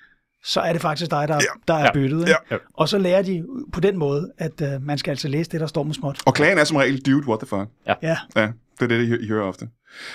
[0.45, 1.41] så er det faktisk dig, der, ja.
[1.68, 1.93] der er Ja.
[1.95, 2.18] byttet.
[2.20, 2.34] Ikke?
[2.51, 2.57] Ja.
[2.74, 5.66] Og så lærer de på den måde, at uh, man skal altså læse det, der
[5.66, 6.18] står med småt.
[6.26, 7.68] og klagen er som regel, dude, what the fuck.
[8.03, 8.16] Ja.
[8.36, 8.49] Ja,
[8.80, 9.68] det er det, I hø- I hører ofte.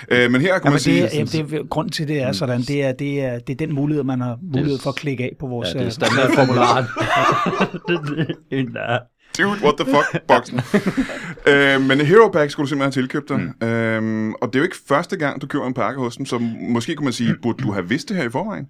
[0.08, 1.02] Øh, men her kan Ja, man sige...
[1.02, 3.56] det, jamen, det er, grund til, det er sådan, det er, det er, det er
[3.66, 5.68] den mulighed, man har mulighed for at klikke af på vores...
[5.68, 6.84] Ja, det er øh, standardformularen.
[9.38, 10.60] Dude, what the fuck, boksen.
[11.52, 13.40] øh, men Hero Pack skulle du simpelthen have tilkøbt dig.
[13.60, 13.66] Mm.
[13.68, 16.38] Øhm, og det er jo ikke første gang, du køber en pakke hos dem, så
[16.68, 18.66] måske kunne man sige, burde du have vidst det her i forvejen?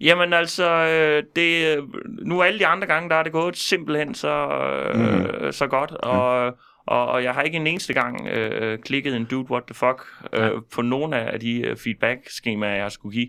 [0.00, 1.78] Jamen altså, øh, det,
[2.22, 5.26] nu alle de andre gange, der er det gået simpelthen så, øh, Mhm.
[5.44, 5.52] mm.
[5.52, 6.46] så godt, og,
[6.86, 10.02] og, og jeg har ikke en eneste gang øh, klikket en dude what the fuck
[10.32, 13.28] øh, på nogen af de øh, feedback-skemaer, jeg skulle give.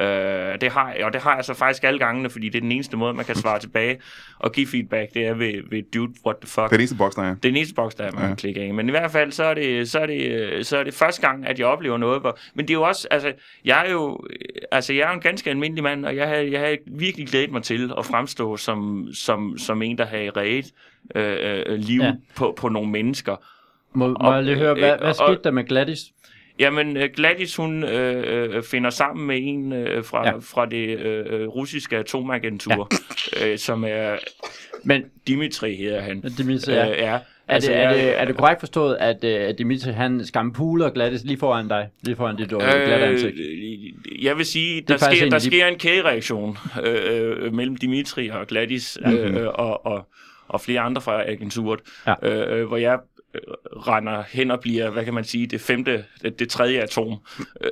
[0.00, 2.60] Øh, det har jeg, og det har jeg så faktisk alle gangene, fordi det er
[2.60, 4.00] den eneste måde, man kan svare tilbage
[4.38, 6.56] og give feedback, det er ved, ved dude what the fuck.
[6.56, 7.26] Det er det eneste boks, der er.
[7.28, 8.26] Det er den eneste boks, der er, man Ja.
[8.26, 8.74] kan klikke af.
[8.74, 11.20] Men i hvert fald, så er det, så er det, øh, så er det første
[11.28, 12.20] gang, at jeg oplever noget.
[12.20, 13.32] Hvor, men det er jo også, altså,
[13.64, 14.36] jeg er jo, øh,
[14.72, 17.50] altså, jeg er jo en ganske almindelig mand, og jeg har, jeg har virkelig glædet
[17.52, 20.66] mig til at fremstå som, som, som en, der har reddet
[21.14, 22.12] øh, øh, liv Ja.
[22.36, 23.36] på, på nogle mennesker.
[23.96, 25.98] må, må Og- jeg lige høre, hvad, øh, hvad og- skete der med Gladys?
[26.58, 30.32] Jamen, øh, Gladys, hun øh, øh, finder sammen med en øh, fra, Ja.
[30.32, 30.38] ja.
[30.40, 32.88] fra det øh, øh, russiske atomagentur,
[33.40, 33.50] ja.
[33.52, 34.16] øh, som er
[34.84, 36.20] Men Dimitri, hedder han.
[36.38, 37.12] Dimitri, Øh, ja.
[37.12, 37.18] ja.
[37.48, 41.38] Er, det, er, det, er det korrekt forstået, at, at Dimitri han skampuler Gladys lige
[41.38, 41.88] foran dig?
[42.02, 43.34] Lige foran dit øh, glatte ansigt?
[44.22, 46.96] Jeg vil sige, er der, sker, der de- sker en kædereaktion øh,
[47.46, 50.06] øh, mellem Dimitri og Gladys øh, øh, og, og,
[50.48, 52.14] og flere andre fra agenturet, Ja.
[52.28, 52.98] øh, hvor jeg
[53.86, 57.08] render hen og bliver, hvad kan man sige, det femte, det, det tredje atom
[57.64, 57.70] øh,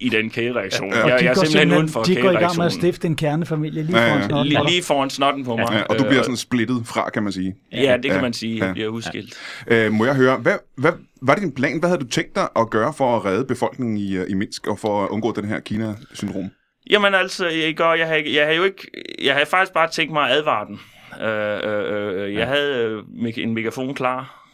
[0.00, 0.90] i, den kædereaktion.
[0.92, 2.72] Ja, Ja, jeg, jeg er går simpelthen uden for de går i gang med at
[2.72, 4.10] stifte en kernefamilie lige Ja, ja.
[4.12, 4.46] foran snotten.
[4.46, 5.66] Lige, lige foran snotten på mig.
[5.72, 7.54] Ja, og du Øh, bliver sådan splittet fra, kan man sige.
[7.72, 8.56] Ja, det kan Ja, man sige.
[8.58, 8.64] ja.
[8.64, 9.34] Jeg bliver udskilt.
[9.66, 10.92] Øh, må jeg høre, hvad, hvad
[11.22, 11.78] var det din plan?
[11.78, 14.66] Hvad havde du tænkt dig at gøre for at redde befolkningen i, øh, i Minsk
[14.66, 16.50] og for at undgå den her Kina-syndrom?
[16.90, 18.90] Jamen altså, jeg, gør, jeg, havde, jeg havde jo ikke,
[19.24, 20.78] jeg havde faktisk bare tænkt mig at advare den.
[21.22, 24.47] Øh, øh, øh, jeg havde øh, me- en megafon klar,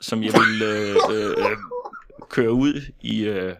[0.00, 1.56] som jeg ville øh, øh, øh,
[2.30, 3.54] køre ud i, øh,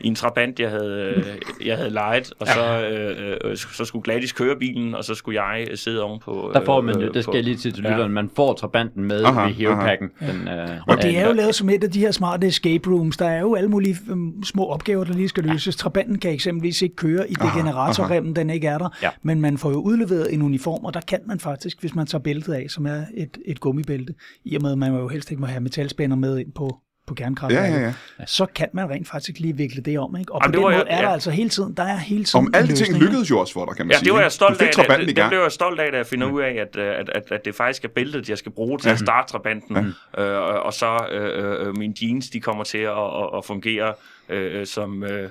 [0.00, 4.02] i en trabant, jeg havde, øh, jeg havde lejet, og så, øh, øh, så skulle
[4.02, 6.50] Gladys køre bilen, og så skulle jeg øh, sidde ovenpå.
[6.54, 7.90] Der får man jo, øh, det skal jeg lige til til Ja.
[7.90, 10.10] lytteren, man får trabanten med Aha, ved Hero-packen.
[10.20, 12.90] Den, øh, Og det er jo ja, lavet som et af de her smarte escape
[12.90, 13.16] rooms.
[13.16, 15.76] Der er jo alle mulige øhm, små opgaver, der lige skal løses.
[15.76, 18.88] Trabanten kan eksempelvis ikke køre i det generatorremmen, den ikke er der.
[19.02, 19.10] Ja.
[19.22, 22.22] Men man får jo udleveret en uniform, og der kan man faktisk, hvis man tager
[22.22, 25.40] bæltet af, som er et, et gummibælte, i og med at man jo helst ikke
[25.40, 26.76] må have metalspænder med ind på
[27.06, 28.26] på Ja, kernekraftværket, ja, ja.
[28.26, 30.16] så kan man rent faktisk lige vikle det om.
[30.16, 30.32] Ikke?
[30.32, 31.12] Og Jamen, på det den var måde jeg- er der ja.
[31.14, 33.04] altså hele tiden, der er hele tiden Om alle en de ting løsning, ikke?
[33.06, 34.04] lykkedes jo også for dig, kan man Ja, sige.
[34.04, 34.70] det var jeg stolt af.
[34.98, 35.30] Det, det gang.
[35.30, 37.54] blev jeg stolt af, da jeg finder ud af, at, øh, at, at, at det
[37.54, 39.76] faktisk er bæltet, jeg skal bruge til at starte trabanten.
[39.76, 40.36] Øh,
[40.66, 43.94] og så øh, øh, mine jeans, de kommer til at, at, at fungere
[44.28, 45.30] øh, som, øh,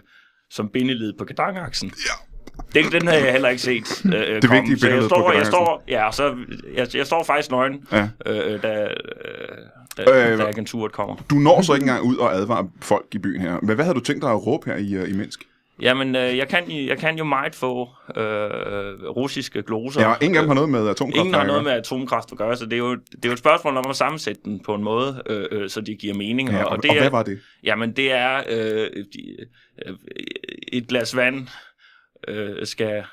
[0.50, 1.92] som bindeled på kadangaksen.
[1.98, 2.12] Ja.
[2.82, 4.62] Den, den havde jeg heller ikke set øh, Det komme.
[4.62, 6.36] vigtige Så jeg bindeled på står, jeg står, ja, så
[6.76, 8.08] jeg, jeg står faktisk nøgen, Ja.
[8.26, 8.90] øh, da, øh,
[10.00, 11.16] øh, Øh, da agenturet kommer.
[11.30, 13.58] Du når så ikke engang ud og advare folk i byen her.
[13.62, 15.44] Men hvad havde du tænkt dig at råbe her i, øh, i Minsk?
[15.82, 18.24] Jamen, øh, jeg, kan, jeg kan jo meget få øh,
[19.10, 20.02] russiske gloser.
[20.02, 21.36] Ja, ingen af dem har noget med Ingen atomkraft.
[21.36, 23.78] har noget med atomkraft at gøre, så det er jo, det er jo et spørgsmål
[23.78, 26.50] om at sammensætte den på en måde, øh, øh, så det giver mening.
[26.50, 27.40] Ja, og, og, det og er, hvad var det?
[27.64, 29.36] Jamen, det er øh, de,
[29.86, 29.94] øh,
[30.74, 31.48] et glas vand
[32.28, 33.04] øh, skal,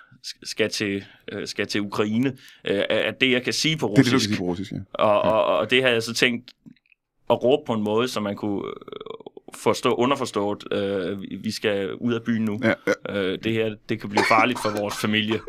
[0.43, 4.03] skal, til, øh, skal til Ukraine, øh, at det, jeg kan sige på Det er
[4.03, 4.29] det, du kan russisk.
[4.31, 4.79] sige på russisk, ja.
[4.95, 6.51] Og, og, og det havde jeg så tænkt
[7.33, 8.73] at råbe på en måde, så man kunne øh,
[9.55, 12.61] forstå, underforstået, øh, vi- skal ud af byen nu.
[12.63, 12.73] Ja,
[13.09, 13.21] ja.
[13.23, 15.41] Øh, det her, det kan blive farligt for vores familie.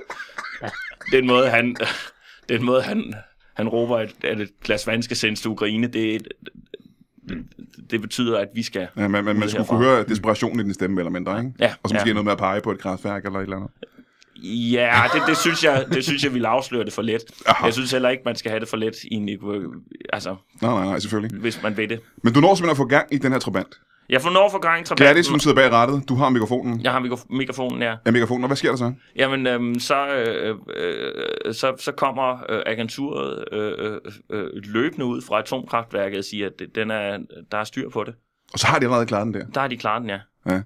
[1.11, 1.75] Den måde, han,
[2.49, 3.13] den måde, han,
[3.53, 6.27] han råber, at, at et glas vand skal sendes til Ukraine, det,
[7.29, 7.37] det,
[7.91, 8.87] det betyder, at vi skal...
[8.97, 11.51] ja man, man, man skulle kunne høre desperationen i din stemme, eller mindre, ikke?
[11.59, 12.13] Ja, Og så måske ja.
[12.13, 13.71] noget med at pege på et kraftværk eller et eller andet.
[14.43, 17.21] Ja, det, det, synes jeg, det synes jeg ville afsløre det for let.
[17.45, 17.65] Aha.
[17.65, 19.29] Jeg synes heller ikke, man skal have det for let, i en,
[20.13, 21.39] altså, Nej, nej, nej, selvfølgelig.
[21.39, 21.99] hvis man ved det.
[22.23, 23.67] Men du når simpelthen at få gang i den her trabant.
[24.09, 26.09] Jeg får når for gang til Gladys, hun sidder bag rattet.
[26.09, 26.81] Du har mikrofonen.
[26.81, 27.95] Jeg har mikro- mikrofonen, ja.
[28.05, 28.43] Ja, mikrofonen.
[28.43, 28.93] Og hvad sker der så?
[29.15, 35.21] Jamen, øhm, så, øh, øh, så, så kommer øh, agenturet øh, øh, øh, løbende ud
[35.21, 37.17] fra atomkraftværket og siger, at den er,
[37.51, 38.13] der er styr på det.
[38.53, 39.45] Og så har de allerede klaret den der.
[39.53, 40.19] Der har de klaret den, ja.
[40.49, 40.61] Ja.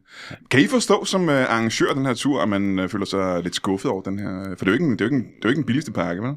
[0.52, 3.44] Kan I forstå som uh, arrangør af den her tur, at man uh, føler sig
[3.44, 4.44] lidt skuffet over den her?
[4.58, 5.58] For det er jo ikke, en- det er jo ikke, en- det er jo ikke
[5.60, 6.34] den billigste pakke, vel?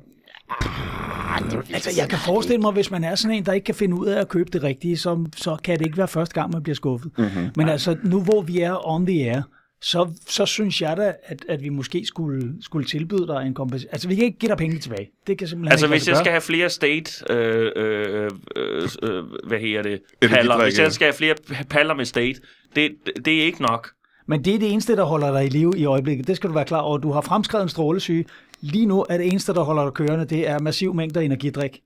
[1.74, 4.06] Altså, jeg kan forestille mig, hvis man er sådan en, der ikke kan finde ud
[4.06, 6.74] af at købe det rigtige, så, så kan det ikke være første gang, man bliver
[6.76, 7.10] skuffet.
[7.18, 7.48] Mm-hmm.
[7.56, 9.42] Men altså, nu hvor vi er on the air,
[9.82, 13.92] så, så synes jeg da, at, at vi måske skulle, skulle tilbyde dig en kompensation.
[13.92, 15.10] Altså, vi kan ikke give dig penge tilbage.
[15.26, 16.24] Det kan simpelthen Altså, ikke hvis jeg gøre.
[16.24, 20.00] skal have flere state, øh, øh, øh, øh, hvad hedder det,
[20.30, 21.34] paller, hvis jeg skal have flere
[21.70, 22.40] paller med state,
[22.76, 22.90] det,
[23.24, 23.90] det er ikke nok.
[24.26, 26.26] Men det er det eneste, der holder dig i live i øjeblikket.
[26.26, 26.98] Det skal du være klar over.
[26.98, 28.24] Du har fremskrevet en strålesyge.
[28.60, 31.82] Lige nu er det eneste, der holder dig kørende, det er massiv mængder energidrik.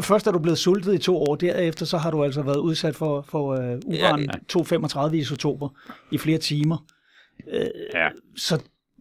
[0.00, 2.96] Først er du blevet sultet i to år, derefter så har du altså været udsat
[2.96, 5.68] for, for uh, uran 235 isotoper
[6.10, 6.84] i flere timer.
[7.94, 8.08] Ja.
[8.36, 8.58] Så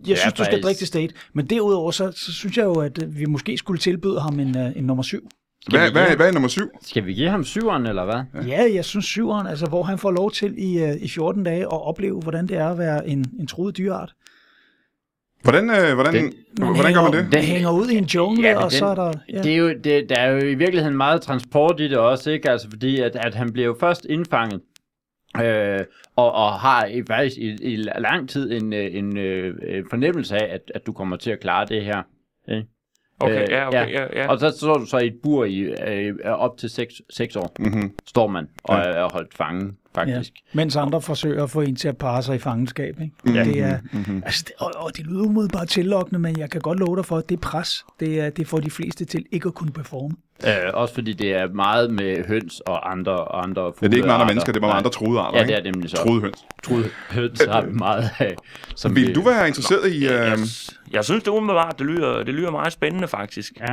[0.08, 1.14] jeg synes, du skal faktisk- drikke det state.
[1.34, 4.56] Men derudover, så, så synes jeg jo, at øh, vi måske skulle tilbyde ham en,
[4.58, 5.30] uh, en nummer syv.
[5.70, 6.70] Hvad, hvad, hvad er nummer syv?
[6.82, 8.44] Skal vi give ham syveren, eller hvad?
[8.48, 11.62] Ja, jeg synes syveren, altså hvor han får lov til i, uh, i 14 dage
[11.62, 14.14] at opleve, hvordan det er at være en, en truet dyreart.
[15.44, 17.34] Hvordan, øh, hvordan, Den- Man hvordan gør man hænger- det?
[17.34, 19.14] Man hænger ud i en jungle, Ja, men og så er der...
[19.34, 19.42] Ja.
[19.42, 22.50] Det er jo, det, der er jo i virkeligheden meget transport i det også, ikke?
[22.50, 24.62] Altså fordi, at, at han bliver jo først indfanget,
[25.38, 25.80] øh,
[26.16, 30.36] og, og har i, faktisk i, i lang tid en, øh, en øh, øh, fornemmelse
[30.36, 32.04] af, at, at du kommer til at klare det her.
[32.48, 32.68] Ikke?
[33.20, 34.28] Okay, Øh, ja, okay, ja, ja.
[34.28, 37.52] Og så står du så i et bur i øh, op til 6, 6 år,
[37.60, 37.96] Mm-hmm.
[38.08, 38.82] står man og Ja.
[38.84, 40.32] er, er holdt fange, faktisk.
[40.36, 40.58] Ja.
[40.58, 43.00] Mens andre forsøger at få en til at parre sig i fangenskab.
[43.02, 43.14] Ikke?
[43.24, 43.36] Mhm.
[43.36, 43.44] Ja.
[43.44, 43.78] Det er,
[44.26, 47.18] altså, det, og, og det lyder umiddelbart tillokkende, men jeg kan godt love dig for,
[47.18, 50.16] at det pres, det, er, det får de fleste til ikke at kunne performe.
[50.48, 53.98] Øh, også fordi det er meget med høns og andre, og andre Ja, det er
[53.98, 54.78] ikke med andre mennesker, det er bare med Nej.
[54.78, 55.98] andre troede arter, Ja, det er nemlig så.
[55.98, 56.46] Troede høns.
[56.64, 58.36] Trude høns har vi meget af.
[58.76, 60.06] Som Vil vi- du være interesseret i...
[60.06, 60.38] jeg, Øh,
[60.92, 63.54] jeg synes, det umiddelbart, det lyder, det lyder meget spændende, faktisk.
[63.60, 63.72] Ja.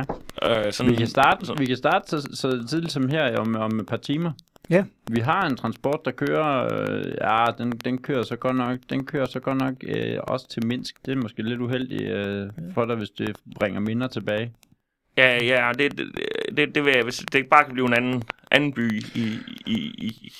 [0.65, 3.55] Øh, sådan, Vi kan starte, sådan- vi kan starte så, så tidligt som her om,
[3.55, 4.31] om et par timer.
[4.69, 4.83] Ja.
[5.11, 9.05] Vi har en transport, der kører, øh, ja, den, den kører så godt nok, den
[9.05, 10.95] kører så godt nok øh, også til Minsk.
[11.05, 14.53] Det er måske lidt uheldigt øh, for dig, hvis det bringer minder tilbage.
[15.17, 16.07] Ja, ja, det, det,
[16.57, 19.75] det, det vil jeg, hvis det bare kan blive en anden, anden by i, i,
[19.75, 20.31] i,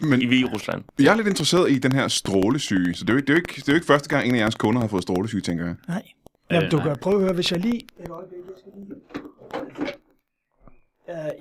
[0.00, 0.82] men i Hviderusland.
[0.98, 3.34] jeg er lidt interesseret i den her strålesyge, så det er jo ikke, det er
[3.34, 5.40] jo ikke, det er jo ikke første gang, en af jeres kunder har fået strålesyge,
[5.40, 5.74] tænker jeg.
[5.88, 6.02] Nej.
[6.50, 6.86] Jamen, Øh, du nej.
[6.86, 7.80] kan prøve at høre, hvis jeg lige...
[8.10, 8.38] Øjeblik,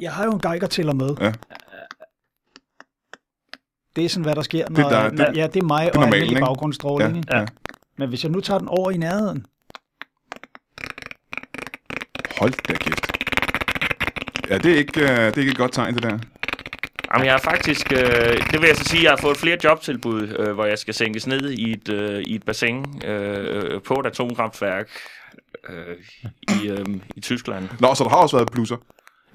[0.01, 1.15] jeg har jo en geiger med.
[1.21, 1.31] Ja.
[3.95, 4.75] Det er sådan, hvad der sker, når...
[4.75, 7.17] Det er der- når det- ja, det er mig og normalen, almindelig baggrundsstråling.
[7.17, 7.35] ikke?
[7.37, 7.45] ja.
[7.97, 9.45] Men hvis jeg nu tager den over i nærheden,
[12.39, 13.11] Hold da kæft.
[14.49, 16.19] Ja, det er ikke, øh, det er ikke et godt tegn, det der.
[17.13, 17.99] Jamen, jeg har faktisk, øh,
[18.51, 21.27] det vil jeg så sige, jeg har fået flere jobtilbud, øh, hvor jeg skal sænkes
[21.27, 24.89] ned i et, øh, i et bassin øh, på et atomkraftværk
[25.69, 25.95] øh,
[26.63, 26.85] i, øh,
[27.15, 27.69] i Tyskland.
[27.79, 28.77] Nå, så der har også været plusser.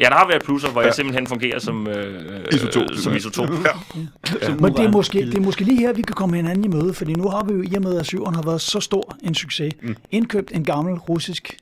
[0.01, 0.85] Ja, der har været plusser, hvor ja.
[0.85, 0.89] Ja.
[0.89, 3.49] jeg simpelthen fungerer som, øh, Isotop, øh, som isotop.
[3.51, 4.55] Ja.
[4.55, 6.95] Men det er, måske, det er måske lige her, vi kan komme hinanden i møde,
[6.95, 9.35] fordi nu har vi jo i og med, at syveren har været så stor en
[9.35, 9.97] succes, mm.
[10.11, 11.57] indkøbt en gammel russisk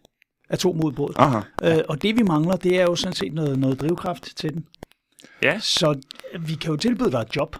[0.50, 1.12] atomudbrud.
[1.16, 1.40] Aha.
[1.62, 4.64] Øh, og det vi mangler, det er jo sådan set noget, noget drivkraft til den.
[5.42, 5.58] Ja.
[5.60, 6.00] Så
[6.40, 7.56] vi kan jo tilbyde dig et job.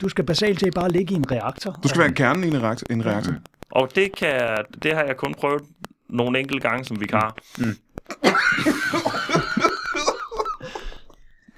[0.00, 1.78] Du skal basalt set bare ligge i en reaktor.
[1.82, 2.86] Du skal være kernen i en reaktor.
[2.90, 3.34] En reaktor.
[3.70, 5.62] Og det, kan, det har jeg kun prøvet
[6.08, 7.36] nogle enkelte gange som vikar.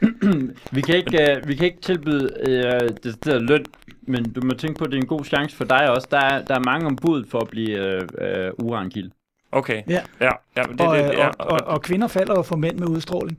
[0.73, 3.65] Vi kan ikke, øh, vi kan ikke tilbyde øh, det der løn,
[4.03, 6.09] men du må tænke på, at det er en god chance for dig også.
[6.11, 9.11] Der er, der er mange ombud for at blive øh, øh, urankilde.
[9.53, 9.83] Okay.
[9.89, 10.01] Ja.
[10.21, 12.79] Ja, ja det, og, det, øh, ja, og, og, og kvinder falder jo for mænd
[12.79, 13.39] med udstråling.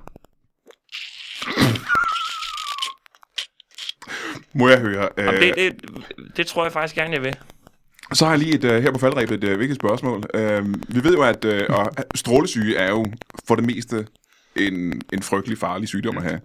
[4.54, 5.10] må jeg høre.
[5.18, 5.74] Øh, Jamen, det, det,
[6.38, 7.36] det tror jeg faktisk gerne, jeg vil.
[8.14, 10.18] Så har jeg lige et, uh, her på faldrebet et uh, vigtigt spørgsmål.
[10.18, 13.06] Uh, vi ved jo, at uh, og strålesyge er jo
[13.48, 14.08] for det meste
[14.56, 16.42] en, en frygtelig farlig sygdom at have.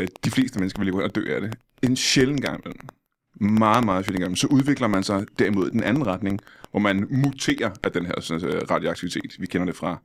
[0.00, 1.54] Uh, de fleste mennesker vil hen og dø af det.
[1.82, 2.88] En sjælden gang imellem,
[3.58, 6.40] meget, meget sjældent gang, så udvikler man sig derimod i den anden retning,
[6.70, 9.36] hvor man muterer af den her sådan, uh, radioaktivitet.
[9.38, 9.98] Vi kender det fra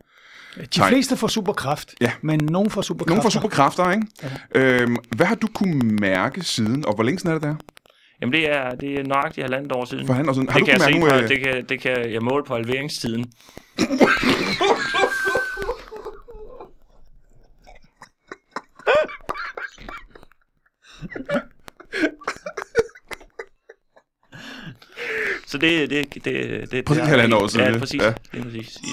[0.61, 0.89] De Tegn.
[0.93, 2.11] fleste får superkraft, Ja.
[2.21, 3.09] men nogen får superkraft.
[3.09, 4.07] Nogle får superkræfter, ikke?
[4.55, 4.81] Ja.
[4.81, 7.55] Øhm, hvad har du kunne mærke siden, og hvor længe siden er det der?
[8.21, 10.07] Jamen, det er, det er nøjagtigt halvandet år siden.
[10.07, 11.65] For han og sådan, har det du kan, jeg kunne se nogle, øh, det, kan,
[11.69, 13.25] det kan jeg måle på halveringstiden.
[25.47, 28.01] Så det det det det, Præcis det- halvandet år siden, Ja, præcis.
[28.01, 28.05] Ja.
[28.07, 28.13] Ja.
[28.31, 28.87] Det er præcis i,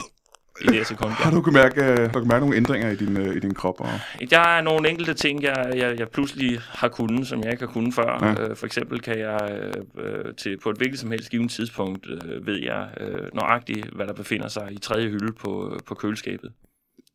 [0.62, 1.10] i det her sekund.
[1.10, 3.40] har du kunne mærke, øh, har du kunne mærke nogle ændringer i din, øh, i
[3.40, 3.80] din krop?
[3.80, 3.88] Og...
[4.30, 7.72] Der er nogle enkelte ting, jeg, jeg, jeg pludselig har kunnet, som jeg ikke har
[7.72, 8.18] kunnet før.
[8.22, 8.42] Ja.
[8.42, 8.48] Ja.
[8.48, 9.60] Øh, for eksempel kan jeg
[9.96, 13.86] øh, øh, til, på et hvilket som helst givet tidspunkt, øh, ved jeg øh, nøjagtigt,
[13.86, 16.52] hvad der befinder sig i tredje hylde på, på køleskabet.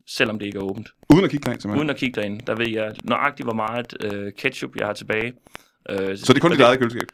[0.08, 0.90] Selvom det ikke er åbent.
[1.14, 1.80] Uden at kigge derind, simpelthen.
[1.80, 5.34] Uden at kigge derind, der ved jeg nøjagtigt, hvor meget øh, ketchup jeg har tilbage.
[5.90, 7.08] Øh, Så det er kun dit eget køleskab?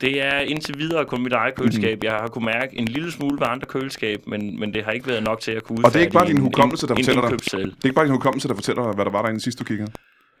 [0.00, 2.04] det er indtil videre kun mit eget køleskab.
[2.04, 5.06] Jeg har kunne mærke en lille smule ved andre køleskab, men, men det har ikke
[5.06, 7.28] været nok til at kunne Og det er ikke bare din hukommelse, der en, fortæller
[7.28, 7.40] dig?
[7.40, 9.64] Det er ikke bare din hukommelse, der fortæller dig, hvad der var derinde sidst, du
[9.64, 9.92] kiggede?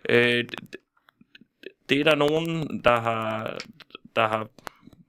[0.08, 3.56] Øh, d- d- det er der nogen, der har,
[4.16, 4.48] der har,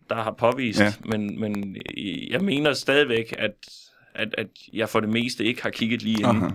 [0.09, 0.93] der har påvist, ja.
[1.05, 1.77] men, men
[2.31, 3.51] jeg mener stadigvæk, at,
[4.19, 6.43] at, at jeg for det meste ikke har kigget lige inden.
[6.43, 6.49] Aha.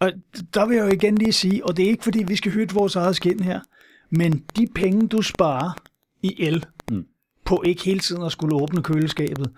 [0.00, 0.12] Og
[0.54, 2.74] der vil jeg jo igen lige sige, og det er ikke fordi, vi skal hytte
[2.74, 3.60] vores eget skin her,
[4.10, 5.70] men de penge, du sparer
[6.22, 7.04] i el, mm.
[7.44, 9.50] på ikke hele tiden at skulle åbne køleskabet,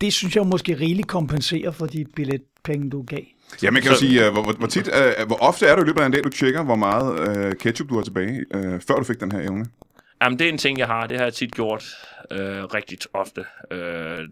[0.00, 3.20] det synes jeg måske rigeligt kompenserer for de billetpenge, du gav.
[3.62, 5.82] Ja, man kan jo Så- sige, øh, hvor, hvor, tit, øh, hvor ofte er du
[5.82, 8.80] i løbet af en dag, du tjekker, hvor meget øh, ketchup du har tilbage, øh,
[8.80, 9.66] før du fik den her evne?
[10.22, 11.06] Jamen, det er en ting, jeg har.
[11.06, 11.84] Det har jeg tit gjort
[12.32, 13.44] øh, rigtig ofte.
[13.70, 13.78] Øh,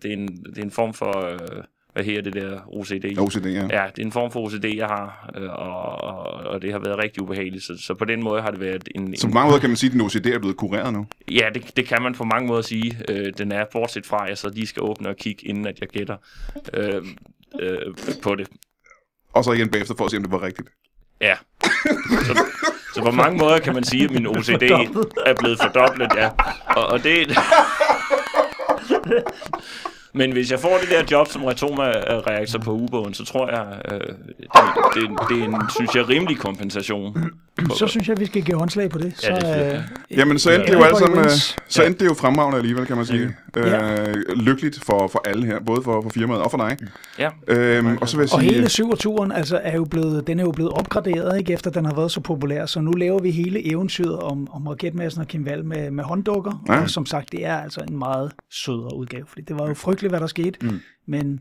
[0.03, 1.65] det, er en, det er en form for, øh,
[1.97, 3.19] hvad her det der OCD?
[3.19, 3.61] OCD, ja.
[3.61, 6.79] Ja, det er en form for OCD, jeg har, øh, og, og, og det har
[6.79, 7.65] været rigtig ubehageligt.
[7.65, 9.17] Så, så på den måde har det været en...
[9.17, 11.07] Så på mange måder kan man sige, at din OCD er blevet kureret nu.
[11.31, 12.99] Ja, det, det kan man på mange måder sige.
[13.09, 15.81] Øh, den er bortset fra, at jeg så lige skal åbne og kigge, inden at
[15.81, 16.17] jeg gætter
[16.75, 17.03] øh,
[17.61, 17.79] øh,
[18.23, 18.49] på det.
[19.33, 20.69] Og så igen bagefter for at se, om det var rigtigt.
[21.21, 21.35] Ja.
[22.27, 22.45] Så,
[22.95, 24.63] så på mange måder kan man sige, at min OCD
[25.31, 26.31] er blevet fordoblet, ja.
[26.77, 27.29] Og, og det...
[30.17, 34.01] Men hvis jeg får det der job som retoma-reaktor på ubåden, så tror jeg, øh,
[34.01, 34.49] det,
[34.95, 37.17] det, det er en, synes jeg, rimelig kompensation.
[37.75, 39.13] Så synes jeg, vi skal give håndslag på det.
[39.17, 39.81] Så, Ja, det øh,
[40.11, 41.57] Jamen, så endte det jo alle sammen, øh, wins.
[41.69, 43.37] så endte det jo fremragende alligevel, kan man sige.
[43.57, 44.09] Ja.
[44.09, 46.77] Øh, lykkeligt for, for alle her, både for, for firmaet og for dig.
[47.19, 47.31] Ja.
[47.49, 48.53] Øhm, og så vil jeg Og sige...
[48.55, 51.95] hele syverturen altså, er jo blevet, den er jo blevet opgraderet, ikke, efter den har
[51.95, 52.67] været så populær.
[52.67, 56.65] Så nu laver vi hele eventyret om, om Raketmassen og Kim Wall med, med hånddukker.
[56.69, 56.75] Ja.
[56.75, 56.83] Ja.
[56.83, 59.25] Og som sagt, det er altså en meget sødere udgave.
[59.29, 60.59] Fordi det var jo frygteligt, hvad der skete.
[60.63, 60.81] Mm.
[61.09, 61.41] Men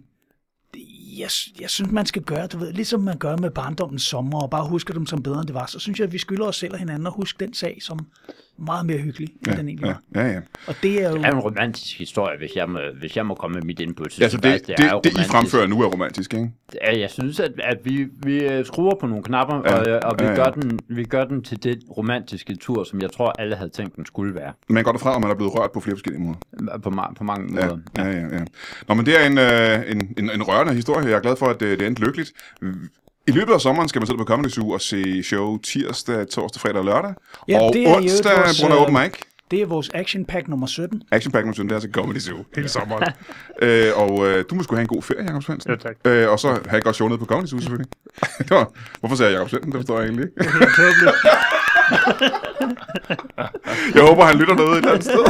[1.19, 4.49] jeg, jeg synes, man skal gøre, du ved, ligesom man gør med barndommens sommer, og
[4.49, 5.65] bare huske dem som bedre, end det var.
[5.65, 7.99] Så synes jeg, at vi skylder os selv og hinanden at huske den sag som
[8.57, 10.21] meget mere hyggelig, end Ja, den egentlig ja, var.
[10.27, 10.39] ja, ja.
[10.67, 11.15] Og det er jo...
[11.17, 14.13] Det er en romantisk historie, hvis jeg må, hvis jeg må komme med mit input.
[14.13, 16.51] Så Altså, det, faktisk, det, er det, I fremfører nu er romantisk, ikke?
[16.83, 19.99] Ja, jeg synes, at, at vi, vi øh, skruer på nogle knapper, ja, og, øh,
[20.03, 20.43] og vi, ja, ja, ja.
[20.43, 20.45] ja.
[20.45, 23.95] Gør den, vi gør den til det romantiske tur, som jeg tror, alle havde tænkt,
[23.95, 24.53] den skulle være.
[24.69, 26.37] Man går derfra, og man er blevet rørt på flere forskellige måder.
[26.83, 27.77] På, ma- på mange Ja, måder.
[27.97, 28.43] ja, ja, ja.
[28.87, 31.07] Nå, men det er en, øh, en, en, en rørende historie.
[31.07, 32.31] Jeg er glad for, at det, det endte lykkeligt.
[33.27, 36.61] I løbet af sommeren skal man selv på Comedy Zoo og se show tirsdag, torsdag,
[36.61, 37.13] fredag og lørdag.
[37.47, 39.11] Ja, og det er onsdag vores, øh, open mic.
[39.51, 41.01] Det er vores action pack nummer 17.
[41.11, 43.13] Action Pack det er altså Comedy Zoo hele sommeren.
[43.61, 45.71] øh, og øh, du må sgu have en god ferie, Jacob Svendsen.
[45.71, 45.95] Jo, tak.
[46.05, 47.91] Øh, og så have et godt show nede på Comedy Zoo, selvfølgelig.
[48.39, 49.71] det var, hvorfor sagde jeg Jacob Svendsen?
[49.71, 50.43] Det forstår jeg egentlig ikke.
[53.95, 55.25] jeg håber, han lytter noget et eller andet sted.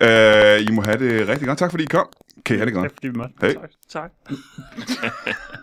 [0.60, 1.58] øh, I må have det rigtig godt.
[1.58, 2.06] Tak fordi I kom.
[2.44, 2.92] Kan I have det godt.
[2.92, 3.34] fordi vi måtte.
[3.40, 3.54] Hej.
[3.90, 4.10] Tak.
[4.28, 5.62] tak.